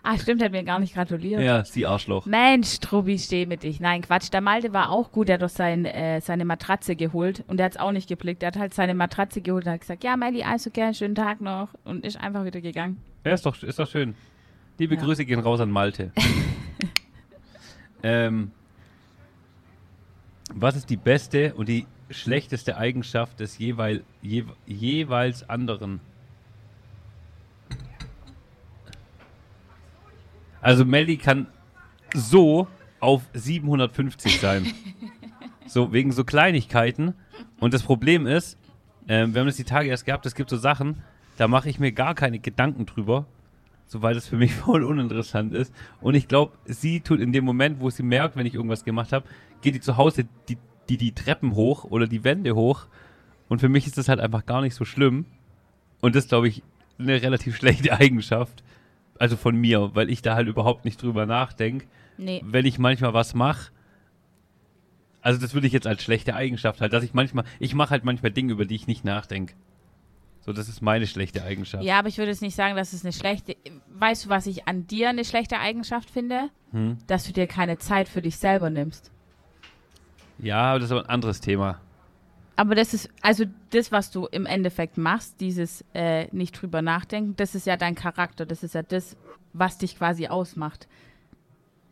Ah, 0.04 0.18
stimmt, 0.18 0.42
hat 0.42 0.54
mir 0.54 0.63
gar 0.63 0.80
nicht 0.80 0.94
gratuliert. 0.94 1.42
Ja, 1.42 1.66
sie 1.66 1.86
Arschloch. 1.86 2.25
Mensch, 2.27 2.68
Struppi, 2.75 3.20
steh 3.20 3.46
mit 3.46 3.63
dich. 3.63 3.82
Nein, 3.82 4.01
Quatsch. 4.04 4.32
Der 4.32 4.39
Malte 4.39 4.72
war 4.72 4.89
auch 4.89 5.12
gut. 5.12 5.27
Der 5.27 5.34
hat 5.34 5.42
doch 5.42 5.50
sein, 5.50 5.84
äh, 5.84 6.22
seine 6.22 6.46
Matratze 6.46 6.96
geholt 6.96 7.44
und 7.48 7.58
der 7.58 7.66
hat 7.66 7.74
es 7.74 7.77
auch 7.77 7.92
nicht 7.92 8.08
geblickt. 8.08 8.42
Der 8.42 8.48
hat 8.48 8.58
halt 8.58 8.74
seine 8.74 8.94
Matratze 8.94 9.42
geholt 9.42 9.66
und 9.66 9.72
hat 9.72 9.82
gesagt, 9.82 10.06
ja, 10.06 10.16
Melli, 10.16 10.44
also 10.44 10.70
gern, 10.70 10.94
schönen 10.94 11.16
Tag 11.16 11.42
noch 11.42 11.70
und 11.84 12.06
ist 12.06 12.18
einfach 12.18 12.46
wieder 12.46 12.62
gegangen. 12.62 13.01
Ja, 13.25 13.34
ist 13.34 13.46
doch, 13.46 13.62
ist 13.62 13.80
doch 13.80 13.89
schön. 13.89 14.16
Liebe 14.77 14.96
Ja. 14.96 15.01
Grüße 15.01 15.25
gehen 15.25 15.39
raus 15.39 15.60
an 15.60 15.72
Malte. 15.72 16.13
ähm, 18.04 18.51
was 20.54 20.75
ist 20.75 20.89
die 20.89 20.98
beste 20.98 21.54
und 21.56 21.70
die 21.70 21.86
schlechteste 22.10 22.77
Eigenschaft 22.77 23.39
des 23.39 23.58
jeweil, 23.58 24.04
je, 24.22 24.46
jeweils 24.66 25.50
anderen? 25.50 26.00
Also 30.62 30.86
Melly 30.86 31.18
kann 31.18 31.48
so 32.13 32.68
auf 33.00 33.24
750 33.34 34.39
sein. 34.39 34.74
so, 35.68 35.94
wegen 35.94 36.12
so 36.12 36.24
Kleinigkeiten. 36.24 37.13
Und 37.60 37.74
das 37.74 37.84
Problem 37.84 38.25
ist, 38.27 38.58
ähm, 39.08 39.34
wir 39.34 39.42
haben 39.42 39.48
das 39.48 39.56
die 39.56 39.63
Tage 39.63 39.89
erst 39.89 40.06
gehabt, 40.06 40.25
es 40.25 40.36
gibt 40.36 40.50
so 40.50 40.58
Sachen, 40.58 41.04
da 41.38 41.48
mache 41.48 41.70
ich 41.70 41.80
mir 41.80 41.92
gar 41.92 42.16
keine 42.16 42.39
Gedanken 42.39 42.86
drüber, 42.86 43.25
so 43.86 44.01
weil 44.01 44.16
das 44.16 44.27
für 44.27 44.38
mich 44.38 44.54
voll 44.56 44.84
uninteressant 44.84 45.54
ist. 45.54 45.74
Und 46.01 46.16
ich 46.16 46.27
glaube, 46.27 46.54
sie 46.66 47.00
tut 47.01 47.20
in 47.20 47.32
dem 47.32 47.46
Moment, 47.46 47.80
wo 47.80 47.89
sie 47.89 48.04
merkt, 48.04 48.36
wenn 48.36 48.46
ich 48.46 48.56
irgendwas 48.56 48.84
gemacht 48.84 49.13
habe, 49.13 49.25
geht 49.62 49.76
die 49.76 49.82
zu 49.82 49.98
Hause 49.98 50.28
die, 50.50 50.58
die, 50.90 50.98
die 50.98 51.14
Treppen 51.14 51.56
hoch 51.56 51.84
oder 51.84 52.08
die 52.08 52.24
Wände 52.24 52.56
hoch. 52.56 52.88
Und 53.50 53.60
für 53.60 53.70
mich 53.70 53.88
ist 53.88 53.98
das 53.98 54.10
halt 54.10 54.20
einfach 54.20 54.46
gar 54.46 54.62
nicht 54.62 54.76
so 54.76 54.86
schlimm. 54.86 55.26
Und 56.02 56.16
das, 56.16 56.28
glaube 56.28 56.48
ich, 56.48 56.64
eine 57.00 57.22
relativ 57.22 57.56
schlechte 57.58 57.94
Eigenschaft. 57.94 58.64
Also 59.20 59.36
von 59.36 59.56
mir, 59.56 59.92
weil 59.96 60.10
ich 60.10 60.22
da 60.22 60.36
halt 60.36 60.48
überhaupt 60.48 60.86
nicht 60.86 61.02
drüber 61.02 61.26
nachdenke. 61.26 61.88
Nee. 62.18 62.42
Wenn 62.46 62.66
ich 62.66 62.78
manchmal 62.78 63.14
was 63.14 63.34
mache, 63.34 63.72
also 65.22 65.40
das 65.40 65.54
würde 65.54 65.68
ich 65.68 65.74
jetzt 65.74 65.88
als 65.88 66.04
schlechte 66.04 66.36
Eigenschaft 66.36 66.82
halt, 66.82 66.94
dass 66.94 67.04
ich 67.04 67.14
manchmal, 67.14 67.46
ich 67.60 67.74
mache 67.74 67.90
halt 67.90 68.06
manchmal 68.06 68.32
Dinge, 68.32 68.54
über 68.54 68.66
die 68.66 68.76
ich 68.76 68.88
nicht 68.88 69.04
nachdenke. 69.04 69.56
So, 70.48 70.54
das 70.54 70.70
ist 70.70 70.82
meine 70.82 71.08
schlechte 71.08 71.44
Eigenschaft. 71.44 71.84
Ja, 71.84 72.00
aber 72.00 72.08
ich 72.08 72.18
würde 72.18 72.32
jetzt 72.32 72.42
nicht 72.42 72.56
sagen, 72.56 72.78
dass 72.78 72.94
es 72.94 73.04
eine 73.04 73.12
schlechte. 73.12 73.58
Weißt 73.90 74.26
du, 74.26 74.30
was 74.30 74.48
ich 74.48 74.68
an 74.68 74.88
dir 74.88 75.10
eine 75.10 75.26
schlechte 75.26 75.60
Eigenschaft 75.60 76.10
finde? 76.10 76.50
Hm? 76.72 77.00
Dass 77.08 77.26
du 77.26 77.34
dir 77.34 77.48
keine 77.48 77.78
Zeit 77.80 78.08
für 78.08 78.22
dich 78.22 78.38
selber 78.38 78.70
nimmst. 78.70 79.12
Ja, 80.39 80.72
aber 80.72 80.79
das 80.79 80.88
ist 80.88 80.91
aber 80.91 81.03
ein 81.03 81.10
anderes 81.10 81.41
Thema. 81.41 81.79
Aber 82.56 82.74
das 82.74 82.94
ist, 82.94 83.10
also 83.22 83.46
das, 83.70 83.91
was 83.91 84.10
du 84.10 84.25
im 84.25 84.48
Endeffekt 84.48 84.98
machst, 84.98 85.39
dieses 85.39 85.86
äh, 85.94 86.27
nicht 86.36 86.60
drüber 86.60 86.82
nachdenken, 86.82 87.36
das 87.38 87.53
ist 87.53 87.67
ja 87.67 87.77
dein 87.77 87.94
Charakter, 87.94 88.48
das 88.48 88.63
ist 88.63 88.74
ja 88.74 88.82
das, 88.82 89.15
was 89.53 89.77
dich 89.77 89.98
quasi 89.98 90.27
ausmacht. 90.27 90.88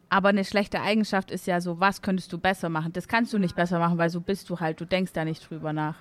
Aber 0.10 0.30
eine 0.30 0.44
schlechte 0.44 0.82
Eigenschaft 0.82 1.30
ist 1.30 1.46
ja 1.46 1.62
so, 1.62 1.80
was 1.80 2.02
könntest 2.02 2.34
du 2.34 2.40
besser 2.40 2.70
machen? 2.70 2.94
Das 2.94 3.08
kannst 3.08 3.32
du 3.34 3.38
nicht 3.38 3.56
besser 3.56 3.80
machen, 3.80 3.98
weil 3.98 4.10
so 4.10 4.22
bist 4.22 4.50
du 4.50 4.60
halt, 4.60 4.82
du 4.82 4.86
denkst 4.86 5.14
da 5.14 5.24
nicht 5.24 5.50
drüber 5.50 5.72
nach. 5.72 5.98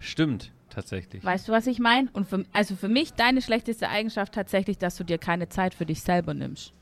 Stimmt, 0.00 0.52
tatsächlich. 0.70 1.24
Weißt 1.24 1.46
du, 1.46 1.52
was 1.52 1.66
ich 1.66 1.78
meine? 1.78 2.08
Und 2.12 2.28
für, 2.28 2.44
also 2.52 2.74
für 2.74 2.88
mich 2.88 3.12
deine 3.12 3.42
schlechteste 3.42 3.88
Eigenschaft 3.88 4.34
tatsächlich, 4.34 4.78
dass 4.78 4.96
du 4.96 5.04
dir 5.04 5.18
keine 5.18 5.48
Zeit 5.48 5.74
für 5.74 5.86
dich 5.86 6.02
selber 6.02 6.34
nimmst. 6.34 6.72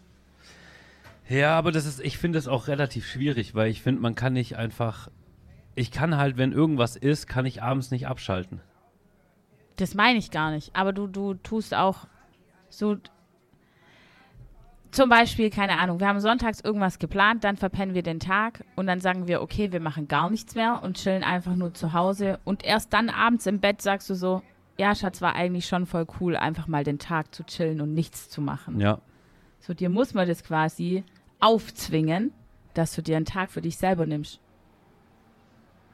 Ja, 1.28 1.58
aber 1.58 1.72
das 1.72 1.86
ist, 1.86 2.00
ich 2.00 2.18
finde 2.18 2.38
es 2.38 2.46
auch 2.46 2.68
relativ 2.68 3.06
schwierig, 3.06 3.54
weil 3.54 3.70
ich 3.70 3.82
finde, 3.82 4.00
man 4.00 4.14
kann 4.14 4.32
nicht 4.32 4.56
einfach, 4.56 5.08
ich 5.74 5.90
kann 5.90 6.16
halt, 6.16 6.36
wenn 6.36 6.52
irgendwas 6.52 6.96
ist, 6.96 7.26
kann 7.26 7.46
ich 7.46 7.62
abends 7.62 7.90
nicht 7.90 8.06
abschalten. 8.06 8.60
Das 9.76 9.94
meine 9.94 10.18
ich 10.18 10.30
gar 10.30 10.50
nicht. 10.50 10.74
Aber 10.74 10.92
du, 10.92 11.06
du 11.06 11.34
tust 11.34 11.74
auch 11.74 12.06
so. 12.68 12.96
Zum 14.92 15.10
Beispiel, 15.10 15.50
keine 15.50 15.78
Ahnung, 15.78 16.00
wir 16.00 16.06
haben 16.06 16.20
sonntags 16.20 16.60
irgendwas 16.60 16.98
geplant, 16.98 17.44
dann 17.44 17.58
verpennen 17.58 17.94
wir 17.94 18.02
den 18.02 18.18
Tag 18.20 18.64
und 18.76 18.86
dann 18.86 19.00
sagen 19.00 19.26
wir, 19.26 19.42
okay, 19.42 19.70
wir 19.70 19.80
machen 19.80 20.08
gar 20.08 20.30
nichts 20.30 20.54
mehr 20.54 20.80
und 20.82 20.96
chillen 20.96 21.22
einfach 21.22 21.54
nur 21.54 21.74
zu 21.74 21.92
Hause. 21.92 22.38
Und 22.44 22.64
erst 22.64 22.94
dann 22.94 23.10
abends 23.10 23.46
im 23.46 23.60
Bett 23.60 23.82
sagst 23.82 24.08
du 24.08 24.14
so, 24.14 24.42
ja, 24.78 24.94
Schatz, 24.94 25.20
war 25.20 25.34
eigentlich 25.34 25.66
schon 25.66 25.84
voll 25.84 26.06
cool, 26.20 26.34
einfach 26.36 26.66
mal 26.66 26.82
den 26.82 26.98
Tag 26.98 27.34
zu 27.34 27.44
chillen 27.44 27.82
und 27.82 27.92
nichts 27.92 28.30
zu 28.30 28.40
machen. 28.40 28.80
Ja. 28.80 29.00
So, 29.60 29.74
dir 29.74 29.90
muss 29.90 30.14
man 30.14 30.28
das 30.28 30.42
quasi 30.44 31.04
aufzwingen, 31.40 32.32
dass 32.74 32.94
du 32.94 33.02
dir 33.02 33.16
einen 33.16 33.26
Tag 33.26 33.50
für 33.50 33.60
dich 33.60 33.76
selber 33.76 34.06
nimmst. 34.06 34.40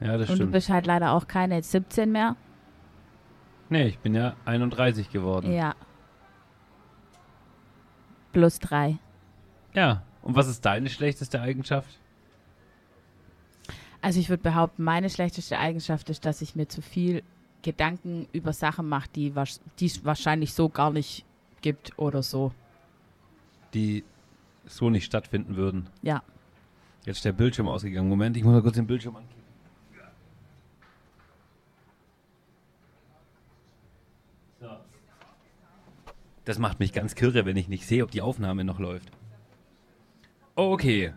Ja, 0.01 0.17
das 0.17 0.29
und 0.29 0.29
du 0.31 0.35
stimmt. 0.37 0.53
bist 0.53 0.69
halt 0.69 0.87
leider 0.87 1.13
auch 1.13 1.29
keine 1.29 1.63
17 1.63 2.11
mehr. 2.11 2.37
Nee, 3.69 3.87
ich 3.87 3.99
bin 3.99 4.15
ja 4.15 4.37
31 4.45 5.11
geworden. 5.11 5.53
Ja. 5.53 5.75
Plus 8.33 8.59
drei. 8.59 8.99
Ja. 9.75 10.03
Und 10.23 10.37
was 10.37 10.49
ist 10.49 10.65
deine 10.65 10.89
schlechteste 10.89 11.41
Eigenschaft? 11.41 11.99
Also 14.01 14.21
ich 14.21 14.29
würde 14.29 14.43
behaupten, 14.43 14.83
meine 14.85 15.11
schlechteste 15.11 15.59
Eigenschaft 15.59 16.11
ist, 16.11 16.25
dass 16.25 16.43
ich 16.43 16.57
mir 16.57 16.69
zu 16.69 16.83
viel 16.83 17.23
Gedanken 17.63 18.29
über 18.33 18.53
Sachen 18.53 18.89
mache, 18.89 19.09
die 19.15 19.33
es 19.81 20.05
wahrscheinlich 20.05 20.55
so 20.55 20.69
gar 20.69 20.91
nicht 20.91 21.25
gibt 21.61 21.97
oder 21.99 22.23
so. 22.23 22.53
Die 23.75 24.05
so 24.75 24.91
nicht 24.91 25.05
stattfinden 25.05 25.57
würden. 25.57 25.89
Ja. 26.03 26.23
Jetzt 27.05 27.19
ist 27.19 27.25
der 27.25 27.33
Bildschirm 27.33 27.69
ausgegangen. 27.69 28.09
Moment, 28.09 28.37
ich 28.37 28.45
muss 28.45 28.53
mal 28.53 28.63
kurz 28.63 28.77
den 28.77 28.87
Bildschirm 28.87 29.17
anklicken. 29.17 29.43
So. 34.61 34.69
Das 36.45 36.59
macht 36.59 36.79
mich 36.79 36.93
ganz 36.93 37.15
kirre, 37.15 37.45
wenn 37.45 37.57
ich 37.57 37.69
nicht 37.69 37.87
sehe, 37.87 38.05
ob 38.05 38.11
die 38.11 38.23
Aufnahme 38.23 38.65
noch 38.65 38.79
läuft. 38.79 39.11
Okay. 40.55 41.13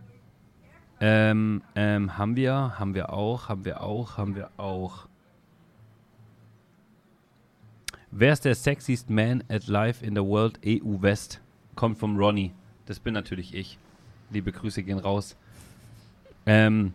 Ähm, 0.99 1.61
ähm, 1.75 2.17
haben 2.17 2.35
wir, 2.35 2.79
haben 2.79 2.95
wir 2.95 3.11
auch, 3.11 3.49
haben 3.49 3.65
wir 3.65 3.81
auch, 3.81 4.17
haben 4.17 4.35
wir 4.35 4.49
auch. 4.57 5.07
Wer 8.11 8.33
ist 8.33 8.45
der 8.45 8.55
sexiest 8.55 9.09
man 9.09 9.43
at 9.49 9.67
life 9.67 10.03
in 10.03 10.15
the 10.15 10.21
world 10.21 10.57
EU 10.65 11.01
West? 11.01 11.41
Kommt 11.75 11.97
vom 11.97 12.17
Ronny. 12.17 12.53
Das 12.85 12.99
bin 12.99 13.13
natürlich 13.13 13.53
ich. 13.53 13.77
Liebe 14.31 14.51
Grüße 14.51 14.83
gehen 14.83 14.99
raus. 14.99 15.35
Ähm, 16.45 16.93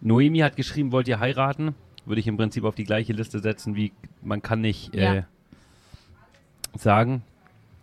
Noemi 0.00 0.38
hat 0.40 0.56
geschrieben, 0.56 0.92
wollt 0.92 1.08
ihr 1.08 1.20
heiraten? 1.20 1.74
Würde 2.04 2.20
ich 2.20 2.26
im 2.26 2.36
Prinzip 2.36 2.64
auf 2.64 2.74
die 2.74 2.84
gleiche 2.84 3.12
Liste 3.12 3.38
setzen, 3.40 3.74
wie 3.76 3.92
man 4.22 4.42
kann 4.42 4.60
nicht 4.60 4.94
äh, 4.94 5.16
Ja. 5.16 5.24
sagen. 6.74 7.22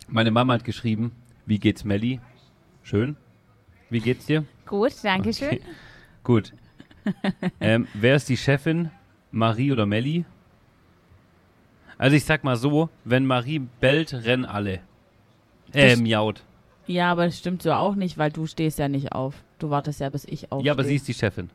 Meine 0.08 0.32
Mama 0.32 0.54
hat 0.54 0.64
geschrieben, 0.66 1.12
wie 1.46 1.60
geht's 1.60 1.84
Melli? 1.84 2.20
Schön. 2.84 3.16
Wie 3.90 4.00
geht's 4.00 4.26
dir? 4.26 4.46
Gut, 4.66 4.94
danke 5.04 5.34
schön. 5.34 5.48
Okay. 5.50 5.62
Gut. 6.24 6.54
ähm, 7.60 7.88
wer 7.94 8.16
ist 8.16 8.30
die 8.30 8.38
Chefin? 8.38 8.90
Marie 9.32 9.72
oder 9.72 9.86
Melli? 9.86 10.26
Also 11.98 12.16
ich 12.16 12.26
sag 12.26 12.44
mal 12.44 12.58
so, 12.58 12.90
wenn 13.04 13.26
Marie 13.26 13.60
bellt, 13.80 14.14
rennen 14.14 14.46
alle. 14.46 14.80
Äh, 15.72 15.92
Das- 15.92 16.00
miaut. 16.00 16.44
Ja, 16.88 17.12
aber 17.12 17.26
das 17.26 17.38
stimmt 17.38 17.62
so 17.62 17.72
auch 17.72 17.96
nicht, 17.96 18.18
weil 18.18 18.32
du 18.32 18.46
stehst 18.46 18.80
ja 18.80 18.88
nicht 18.88 19.12
auf. 19.12 19.44
Du 19.60 19.70
wartest 19.70 20.00
ja, 20.00 20.10
bis 20.10 20.26
ich 20.26 20.52
aufstehe. 20.52 20.68
Ja, 20.68 20.74
aber 20.74 20.84
sie 20.84 20.96
ist 20.96 21.08
die 21.08 21.14
Chefin. 21.14 21.50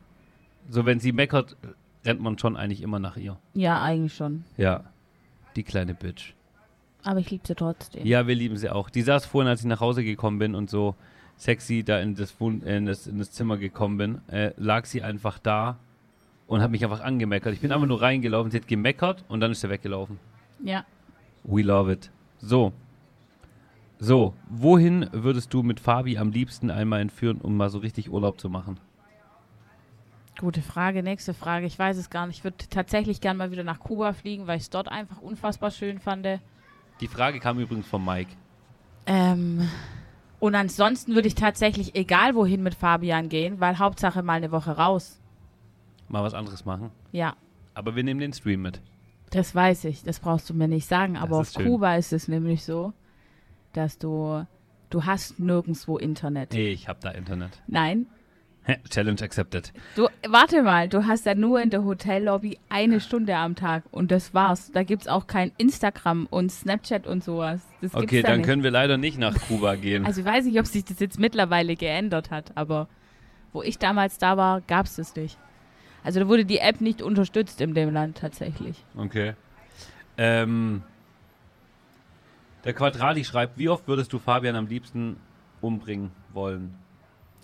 So, 0.69 0.87
wenn 0.87 1.01
sie 1.01 1.13
meckert, 1.13 1.57
rennt 2.05 2.21
man 2.21 2.39
schon 2.39 2.57
eigentlich 2.57 2.83
immer 2.83 2.99
nach 2.99 3.17
ihr. 3.17 3.37
Ja, 3.55 3.83
eigentlich 3.83 4.15
schon. 4.15 4.45
Ja. 4.57 4.85
Die 5.57 5.63
kleine 5.63 5.95
Bitch. 5.95 6.35
Aber 7.03 7.21
ich 7.21 7.31
liebe 7.31 7.47
sie 7.47 7.55
trotzdem. 7.55 8.07
Ja, 8.07 8.27
wir 8.27 8.35
lieben 8.35 8.57
sie 8.57 8.71
auch. 8.71 8.91
Die 8.91 9.03
saß 9.03 9.27
vorhin, 9.27 9.49
als 9.49 9.61
ich 9.61 9.67
nach 9.67 9.81
Hause 9.81 10.05
gekommen 10.05 10.39
bin 10.39 10.55
und 10.55 10.69
so 10.69 10.95
sexy 11.37 11.83
da 11.83 11.99
in 12.01 12.15
das, 12.15 12.39
Wohn 12.41 12.63
in 12.63 12.87
das, 12.87 13.07
in 13.07 13.19
das 13.19 13.33
Zimmer 13.33 13.57
gekommen 13.57 13.97
bin, 13.97 14.21
äh, 14.29 14.53
lag 14.59 14.85
sie 14.85 15.03
einfach 15.03 15.39
da 15.39 15.79
und 16.47 16.61
hat 16.61 16.71
mich 16.71 16.85
einfach 16.85 17.01
angemeckert. 17.01 17.55
Ich 17.55 17.61
bin 17.61 17.73
einfach 17.73 17.87
nur 17.87 18.03
reingelaufen, 18.03 18.51
sie 18.51 18.59
hat 18.59 18.69
gemeckert 18.69 19.25
und 19.29 19.41
dann 19.41 19.53
ist 19.53 19.63
sie 19.63 19.71
weggelaufen. 19.71 20.19
Ja. 20.63 20.85
We 21.45 21.63
love 21.63 21.91
it. 21.91 22.11
So. 22.41 22.73
So, 24.03 24.35
wohin 24.49 25.09
würdest 25.13 25.53
du 25.53 25.63
mit 25.63 25.79
Fabi 25.79 26.17
am 26.17 26.31
liebsten 26.31 26.71
einmal 26.71 27.01
entführen, 27.01 27.39
um 27.41 27.57
mal 27.57 27.69
so 27.69 27.79
richtig 27.79 28.11
Urlaub 28.11 28.41
zu 28.41 28.49
machen? 28.49 28.81
Gute 30.39 30.63
Frage. 30.63 31.03
Nächste 31.03 31.35
Frage. 31.35 31.67
Ich 31.67 31.79
weiß 31.79 31.99
es 31.99 32.09
gar 32.09 32.27
nicht. 32.27 32.39
Ich 32.39 32.45
würde 32.45 32.57
tatsächlich 32.71 33.21
gern 33.21 33.37
mal 33.37 33.51
wieder 33.51 33.63
nach 33.63 33.79
Kuba 33.79 34.15
fliegen, 34.15 34.47
weil 34.47 34.57
ich 34.57 34.65
es 34.65 34.71
dort 34.71 34.89
einfach 34.89 35.21
unfassbar 35.21 35.71
schön 35.71 35.99
fand. 35.99 36.27
Die 37.01 37.09
Frage 37.09 37.41
kam 37.41 37.59
übrigens 37.61 37.87
von 37.87 38.03
Mike. 38.03 38.31
Ähm, 39.05 39.69
und 40.39 40.55
ansonsten 40.55 41.15
würde 41.15 41.29
ich 41.29 41.35
tatsächlich 41.35 41.95
egal 41.95 42.35
wohin 42.35 42.63
mit 42.63 42.75
Fabian 42.75 43.29
gehen, 43.29 43.61
weil 43.61 43.79
Hauptsache 43.79 44.23
mal 44.23 44.35
eine 44.35 44.51
Woche 44.51 44.73
raus. 44.73 45.21
Mal 46.09 46.23
was 46.23 46.33
anderes 46.33 46.65
machen. 46.65 46.91
Ja, 47.13 47.35
Aber 47.75 47.95
wir 47.95 48.03
nehmen 48.03 48.21
den 48.21 48.33
Stream 48.33 48.63
mit. 48.63 48.81
das 49.31 49.55
weiß 49.55 49.85
ich. 49.85 50.03
Das 50.05 50.21
brauchst 50.21 50.49
du 50.49 50.55
mir 50.55 50.69
nicht 50.69 50.87
sagen. 50.87 51.19
Aber 51.19 51.37
auf 51.37 51.51
schön. 51.51 51.67
Kuba 51.67 51.97
ist 51.97 52.15
es 52.15 52.29
nämlich 52.29 52.65
so, 52.65 52.95
dass 53.73 53.99
du 53.99 54.45
Du 54.91 55.05
hast 55.05 55.39
nirgendwo 55.39 55.99
Internet. 55.99 56.53
Nee, 56.53 56.71
ich 56.71 56.89
habe 56.89 56.99
da 57.01 57.11
Internet. 57.13 57.63
Nein. 57.69 58.07
Challenge 58.89 59.21
accepted. 59.23 59.73
Du, 59.97 60.09
warte 60.29 60.63
mal, 60.63 60.89
du 60.89 61.07
hast 61.07 61.27
ja 61.27 61.35
nur 61.35 61.61
in 61.63 61.71
der 61.71 61.85
Hotellobby 61.85 62.59
eine 62.69 63.01
Stunde 63.01 63.35
am 63.37 63.55
Tag 63.55 63.85
und 63.91 64.11
das 64.11 64.35
war's. 64.35 64.71
Da 64.73 64.83
gibt's 64.83 65.09
auch 65.09 65.27
kein 65.27 65.51
Instagram 65.57 66.27
und 66.27 66.53
Snapchat 66.53 67.07
und 67.07 67.25
sowas. 67.25 67.63
Das 67.81 67.95
Okay, 67.95 68.23
da 68.23 68.29
dann 68.29 68.39
nicht. 68.39 68.47
können 68.47 68.63
wir 68.63 68.71
leider 68.71 68.99
nicht 68.99 69.19
nach 69.19 69.35
Kuba 69.49 69.77
gehen. 69.77 70.05
Also 70.05 70.21
ich 70.21 70.27
weiß 70.27 70.45
nicht, 70.45 70.59
ob 70.59 70.67
sich 70.67 70.85
das 70.85 71.01
jetzt 71.01 71.19
mittlerweile 71.19 71.75
geändert 71.75 72.31
hat, 72.31 72.53
aber 72.57 72.89
wo 73.53 73.63
ich 73.63 73.79
damals 73.79 74.19
da 74.19 74.37
war, 74.37 74.61
gab's 74.61 74.97
das 74.97 75.17
nicht. 75.17 75.39
Also 76.05 76.21
da 76.21 76.29
wurde 76.29 76.45
die 76.45 76.59
App 76.59 76.81
nicht 76.81 77.01
unterstützt 77.03 77.61
in 77.61 77.75
dem 77.75 77.93
Land 77.93 78.19
tatsächlich. 78.19 78.85
Okay. 78.97 79.35
Ähm, 80.19 80.83
der 82.65 82.75
Quadrati 82.75 83.25
schreibt, 83.25 83.59
wie 83.59 83.69
oft 83.69 83.87
würdest 83.89 84.13
du 84.13 84.19
Fabian 84.19 84.57
am 84.57 84.67
liebsten 84.67 85.17
umbringen 85.61 86.11
wollen? 86.33 86.75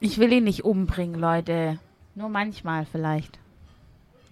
Ich 0.00 0.18
will 0.18 0.32
ihn 0.32 0.44
nicht 0.44 0.64
umbringen, 0.64 1.18
Leute. 1.18 1.78
Nur 2.14 2.28
manchmal 2.28 2.84
vielleicht. 2.86 3.38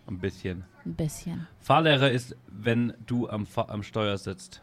Ein 0.07 0.19
bisschen. 0.19 0.65
Ein 0.85 0.95
bisschen. 0.95 1.47
Fahrlehrer 1.61 2.11
ist, 2.11 2.37
wenn 2.49 2.93
du 3.07 3.29
am, 3.29 3.47
Fa 3.47 3.67
am 3.69 3.83
Steuer 3.83 4.19
sitzt. 4.19 4.61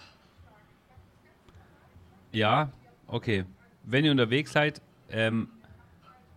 Ja, 2.32 2.72
okay. 3.08 3.46
Wenn 3.84 4.06
ihr 4.06 4.12
unterwegs 4.12 4.54
seid, 4.54 4.82
ähm, 5.10 5.50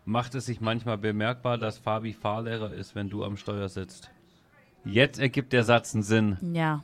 macht 0.07 0.35
es 0.35 0.47
sich 0.47 0.61
manchmal 0.61 0.99
bemerkbar, 0.99 1.59
dass 1.59 1.79
Fabi 1.79 2.13
Fahrlehrer 2.15 2.73
ist, 2.73 2.95
wenn 2.95 3.11
du 3.11 3.25
am 3.25 3.37
Steuer 3.37 3.69
sitzt. 3.69 4.11
Jetzt 4.85 5.19
ergibt 5.19 5.53
der 5.53 5.65
Satz 5.65 5.95
einen 5.95 6.03
Sinn. 6.03 6.39
Ja. 6.55 6.83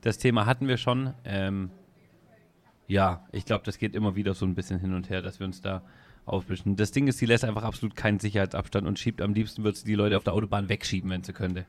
Das 0.00 0.18
Thema 0.18 0.46
hatten 0.46 0.68
wir 0.68 0.76
schon. 0.76 1.14
Ähm, 1.24 1.70
ja, 2.88 3.24
ich 3.32 3.44
glaube, 3.44 3.64
das 3.64 3.78
geht 3.78 3.94
immer 3.94 4.16
wieder 4.16 4.34
so 4.34 4.46
ein 4.46 4.54
bisschen 4.54 4.78
hin 4.78 4.94
und 4.94 5.10
her, 5.10 5.22
dass 5.22 5.40
wir 5.40 5.46
uns 5.46 5.60
da 5.60 5.82
aufmischen. 6.24 6.76
Das 6.76 6.92
Ding 6.92 7.08
ist, 7.08 7.18
sie 7.18 7.26
lässt 7.26 7.44
einfach 7.44 7.62
absolut 7.62 7.96
keinen 7.96 8.18
Sicherheitsabstand 8.18 8.86
und 8.86 8.98
schiebt 8.98 9.20
am 9.22 9.34
liebsten, 9.34 9.64
würde 9.64 9.78
sie 9.78 9.86
die 9.86 9.94
Leute 9.94 10.16
auf 10.16 10.24
der 10.24 10.34
Autobahn 10.34 10.68
wegschieben, 10.68 11.10
wenn 11.10 11.22
sie 11.22 11.32
könnte. 11.32 11.66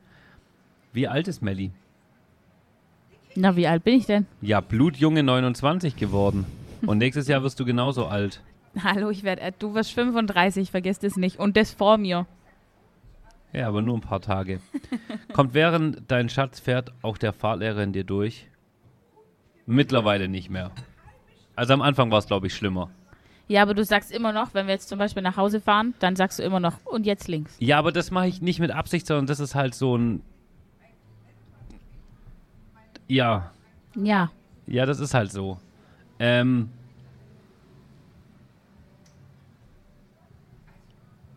Wie 0.93 1.08
alt 1.08 1.27
ist 1.27 1.41
Melli? 1.41 1.71
Na, 3.36 3.56
wie 3.56 3.67
alt 3.67 3.84
bin 3.84 3.95
ich 3.95 4.08
denn? 4.08 4.25
Ja, 4.41 4.62
blutjunge 4.62 5.21
29 5.23 5.95
geworden. 5.95 6.45
Und 6.86 6.97
nächstes 6.97 7.27
Jahr 7.27 7.43
wirst 7.43 7.60
du 7.60 7.65
genauso 7.65 8.08
alt. 8.08 8.41
Hallo, 8.84 9.10
ich 9.10 9.23
werde, 9.23 9.53
du 9.58 9.73
wirst 9.73 9.93
35, 9.93 10.71
vergiss 10.71 10.99
das 10.99 11.17
nicht. 11.17 11.39
Und 11.39 11.58
das 11.58 11.71
vor 11.71 11.97
mir. 11.97 12.27
Ja, 13.53 13.67
aber 13.67 13.82
nur 13.82 13.97
ein 13.97 14.01
paar 14.01 14.21
Tage. 14.21 14.60
Kommt 15.34 15.53
während 15.53 16.03
dein 16.10 16.30
Schatz 16.30 16.60
fährt 16.60 16.93
auch 17.01 17.17
der 17.17 17.34
Fahrlehrer 17.34 17.82
in 17.82 17.93
dir 17.93 18.03
durch? 18.03 18.47
Mittlerweile 19.65 20.27
nicht 20.27 20.49
mehr. 20.49 20.71
Also 21.58 21.74
am 21.74 21.82
Anfang 21.82 22.12
war 22.12 22.20
es, 22.20 22.28
glaube 22.28 22.48
ich, 22.48 22.54
schlimmer. 22.56 22.89
Ja, 23.48 23.63
aber 23.63 23.74
du 23.74 23.84
sagst 23.84 24.12
immer 24.12 24.32
noch, 24.32 24.54
wenn 24.54 24.67
wir 24.67 24.74
jetzt 24.74 24.89
zum 24.89 25.00
Beispiel 25.00 25.24
nach 25.24 25.38
Hause 25.38 25.60
fahren, 25.60 25.93
dann 26.00 26.15
sagst 26.15 26.38
du 26.38 26.43
immer 26.43 26.60
noch, 26.60 26.86
und 26.86 27.06
jetzt 27.06 27.28
links. 27.28 27.56
Ja, 27.60 27.80
aber 27.80 27.91
das 27.91 28.12
mache 28.12 28.28
ich 28.28 28.41
nicht 28.41 28.60
mit 28.60 28.72
Absicht, 28.72 29.08
sondern 29.08 29.26
das 29.26 29.39
ist 29.39 29.56
halt 29.56 29.74
so 29.74 29.98
ein. 29.98 30.22
Ja, 33.08 33.52
Ja. 33.96 34.30
ja, 34.67 34.86
das 34.86 35.00
ist 35.00 35.13
halt 35.13 35.32
so. 35.32 35.58
Ähm. 36.20 36.70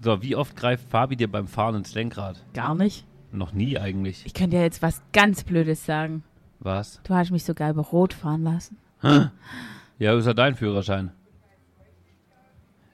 So, 0.03 0.23
wie 0.23 0.35
oft 0.37 0.57
greift 0.57 0.89
Fabi 0.91 1.17
dir 1.17 1.31
beim 1.31 1.47
Fahren 1.47 1.77
ins 1.77 1.95
Lenkrad? 1.95 2.43
Gar 2.55 2.75
nicht. 2.75 3.05
Noch 3.33 3.53
nie 3.53 3.79
eigentlich. 3.79 4.27
Ich 4.27 4.35
könnte 4.35 4.57
dir 4.57 4.63
jetzt 4.63 4.83
was 4.83 5.01
ganz 5.13 5.45
Blödes 5.45 5.87
sagen. 5.87 6.25
Was? 6.59 7.01
Du 7.05 7.15
hast 7.15 7.31
mich 7.31 7.45
sogar 7.45 7.71
über 7.71 7.83
Rot 7.83 8.13
fahren 8.13 8.43
lassen. 8.43 8.77
Ja, 10.01 10.17
ist 10.17 10.27
ja 10.27 10.33
dein 10.35 10.57
Führerschein. 10.57 11.13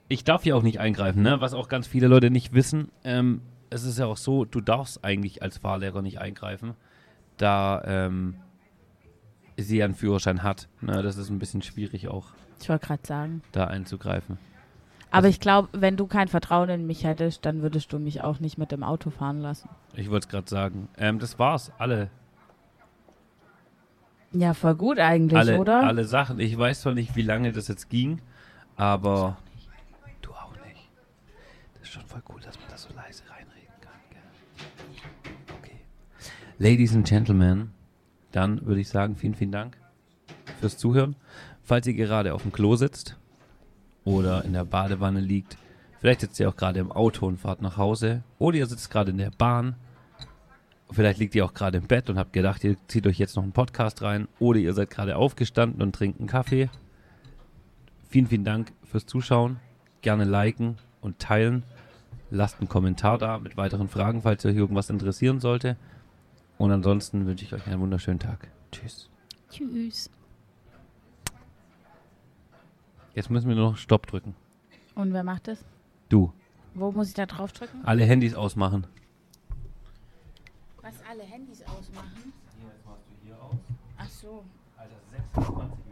Ich 0.09 0.23
darf 0.23 0.43
hier 0.43 0.55
auch 0.55 0.61
nicht 0.61 0.79
eingreifen, 0.79 1.21
ne? 1.21 1.41
Was 1.41 1.53
auch 1.53 1.69
ganz 1.69 1.87
viele 1.87 2.07
Leute 2.07 2.29
nicht 2.29 2.53
wissen. 2.53 2.89
Ähm, 3.03 3.41
es 3.69 3.83
ist 3.83 3.97
ja 3.97 4.05
auch 4.05 4.17
so, 4.17 4.45
du 4.45 4.61
darfst 4.61 5.03
eigentlich 5.03 5.41
als 5.41 5.57
Fahrlehrer 5.57 6.01
nicht 6.01 6.19
eingreifen, 6.19 6.73
da 7.37 7.81
ähm, 7.85 8.35
sie 9.57 9.77
ja 9.77 9.85
einen 9.85 9.95
Führerschein 9.95 10.43
hat. 10.43 10.67
Ne? 10.81 11.01
Das 11.01 11.17
ist 11.17 11.29
ein 11.29 11.39
bisschen 11.39 11.61
schwierig 11.61 12.07
auch, 12.09 12.27
Ich 12.61 12.69
wollte 12.69 12.87
gerade 12.87 13.05
sagen. 13.07 13.41
da 13.51 13.65
einzugreifen. 13.65 14.37
Aber 15.09 15.29
ich 15.29 15.39
glaube, 15.39 15.69
wenn 15.71 15.95
du 15.95 16.07
kein 16.07 16.27
Vertrauen 16.27 16.69
in 16.69 16.85
mich 16.87 17.05
hättest, 17.05 17.45
dann 17.45 17.61
würdest 17.61 17.91
du 17.93 17.99
mich 17.99 18.21
auch 18.21 18.41
nicht 18.41 18.57
mit 18.57 18.71
dem 18.73 18.83
Auto 18.83 19.09
fahren 19.09 19.39
lassen. 19.39 19.69
Ich 19.95 20.09
wollte 20.09 20.27
es 20.27 20.29
gerade 20.29 20.49
sagen. 20.49 20.89
Ähm, 20.97 21.19
das 21.19 21.39
war's. 21.39 21.71
Alle, 21.77 22.09
Ja, 24.33 24.53
voll 24.53 24.75
gut 24.75 24.99
eigentlich, 24.99 25.37
alle, 25.39 25.57
oder? 25.57 25.83
alle 25.83 26.05
Sachen. 26.05 26.39
Ich 26.39 26.57
weiß 26.57 26.81
zwar 26.81 26.93
nicht, 26.93 27.15
wie 27.15 27.21
lange 27.21 27.51
das 27.51 27.67
jetzt 27.67 27.89
ging, 27.89 28.21
aber 28.75 29.37
du 30.21 30.31
auch 30.31 30.51
nicht. 30.65 30.89
Das 31.73 31.83
ist 31.83 31.89
schon 31.93 32.05
voll 32.05 32.21
cool, 32.29 32.41
dass 32.41 32.59
man 32.59 32.69
das 32.69 32.83
so 32.83 32.89
leise 32.93 33.23
reinreden 33.29 33.73
kann. 33.81 33.99
Gell? 34.09 35.33
Okay. 35.59 35.77
Ladies 36.57 36.93
and 36.93 37.07
Gentlemen, 37.07 37.71
dann 38.31 38.65
würde 38.65 38.81
ich 38.81 38.89
sagen, 38.89 39.15
vielen, 39.15 39.35
vielen 39.35 39.51
Dank 39.51 39.77
fürs 40.59 40.77
Zuhören. 40.77 41.15
Falls 41.63 41.87
ihr 41.87 41.93
gerade 41.93 42.33
auf 42.33 42.43
dem 42.43 42.51
Klo 42.51 42.75
sitzt 42.75 43.17
oder 44.03 44.43
in 44.45 44.53
der 44.53 44.65
Badewanne 44.65 45.21
liegt, 45.21 45.57
vielleicht 45.99 46.21
sitzt 46.21 46.39
ihr 46.39 46.49
auch 46.49 46.55
gerade 46.55 46.79
im 46.79 46.91
Auto 46.91 47.27
und 47.27 47.37
fahrt 47.37 47.61
nach 47.61 47.77
Hause 47.77 48.23
oder 48.39 48.57
ihr 48.57 48.67
sitzt 48.67 48.89
gerade 48.89 49.11
in 49.11 49.17
der 49.17 49.31
Bahn 49.31 49.75
Vielleicht 50.89 51.19
liegt 51.19 51.35
ihr 51.35 51.43
auch 51.45 51.53
gerade 51.53 51.77
im 51.77 51.87
Bett 51.87 52.09
und 52.09 52.17
habt 52.17 52.33
gedacht, 52.33 52.63
ihr 52.63 52.77
zieht 52.87 53.05
euch 53.07 53.17
jetzt 53.17 53.35
noch 53.35 53.43
einen 53.43 53.51
Podcast 53.51 54.01
rein. 54.01 54.27
Oder 54.39 54.59
ihr 54.59 54.73
seid 54.73 54.89
gerade 54.89 55.17
aufgestanden 55.17 55.81
und 55.81 55.93
trinkt 55.93 56.19
einen 56.19 56.29
Kaffee. 56.29 56.69
Vielen, 58.09 58.27
vielen 58.27 58.45
Dank 58.45 58.71
fürs 58.85 59.05
Zuschauen. 59.05 59.59
Gerne 60.01 60.23
liken 60.23 60.77
und 61.01 61.19
teilen. 61.19 61.63
Lasst 62.29 62.59
einen 62.59 62.69
Kommentar 62.69 63.17
da 63.17 63.37
mit 63.37 63.57
weiteren 63.57 63.89
Fragen, 63.89 64.21
falls 64.21 64.45
euch 64.45 64.55
irgendwas 64.55 64.89
interessieren 64.89 65.39
sollte. 65.39 65.77
Und 66.57 66.71
ansonsten 66.71 67.25
wünsche 67.25 67.45
ich 67.45 67.53
euch 67.53 67.67
einen 67.67 67.81
wunderschönen 67.81 68.19
Tag. 68.19 68.47
Tschüss. 68.71 69.09
Tschüss. 69.49 70.09
Jetzt 73.13 73.29
müssen 73.29 73.49
wir 73.49 73.55
nur 73.55 73.71
noch 73.71 73.77
Stopp 73.77 74.07
drücken. 74.07 74.35
Und 74.95 75.13
wer 75.13 75.23
macht 75.23 75.47
das? 75.47 75.63
Du. 76.09 76.31
Wo 76.73 76.91
muss 76.91 77.09
ich 77.09 77.13
da 77.13 77.25
drauf 77.25 77.51
drücken? 77.51 77.81
Alle 77.83 78.03
Handys 78.05 78.35
ausmachen. 78.35 78.87
Was 80.87 80.95
alle 81.05 81.23
Handys 81.23 81.61
ausmachen? 81.63 82.31
Hier, 82.57 82.69
jetzt 82.69 82.85
machst 82.85 83.03
du 83.09 83.25
hier 83.25 83.35
aus. 83.43 83.57
Ach 83.97 84.09
so. 84.09 84.45
Alter, 84.77 84.95
26 85.11 85.86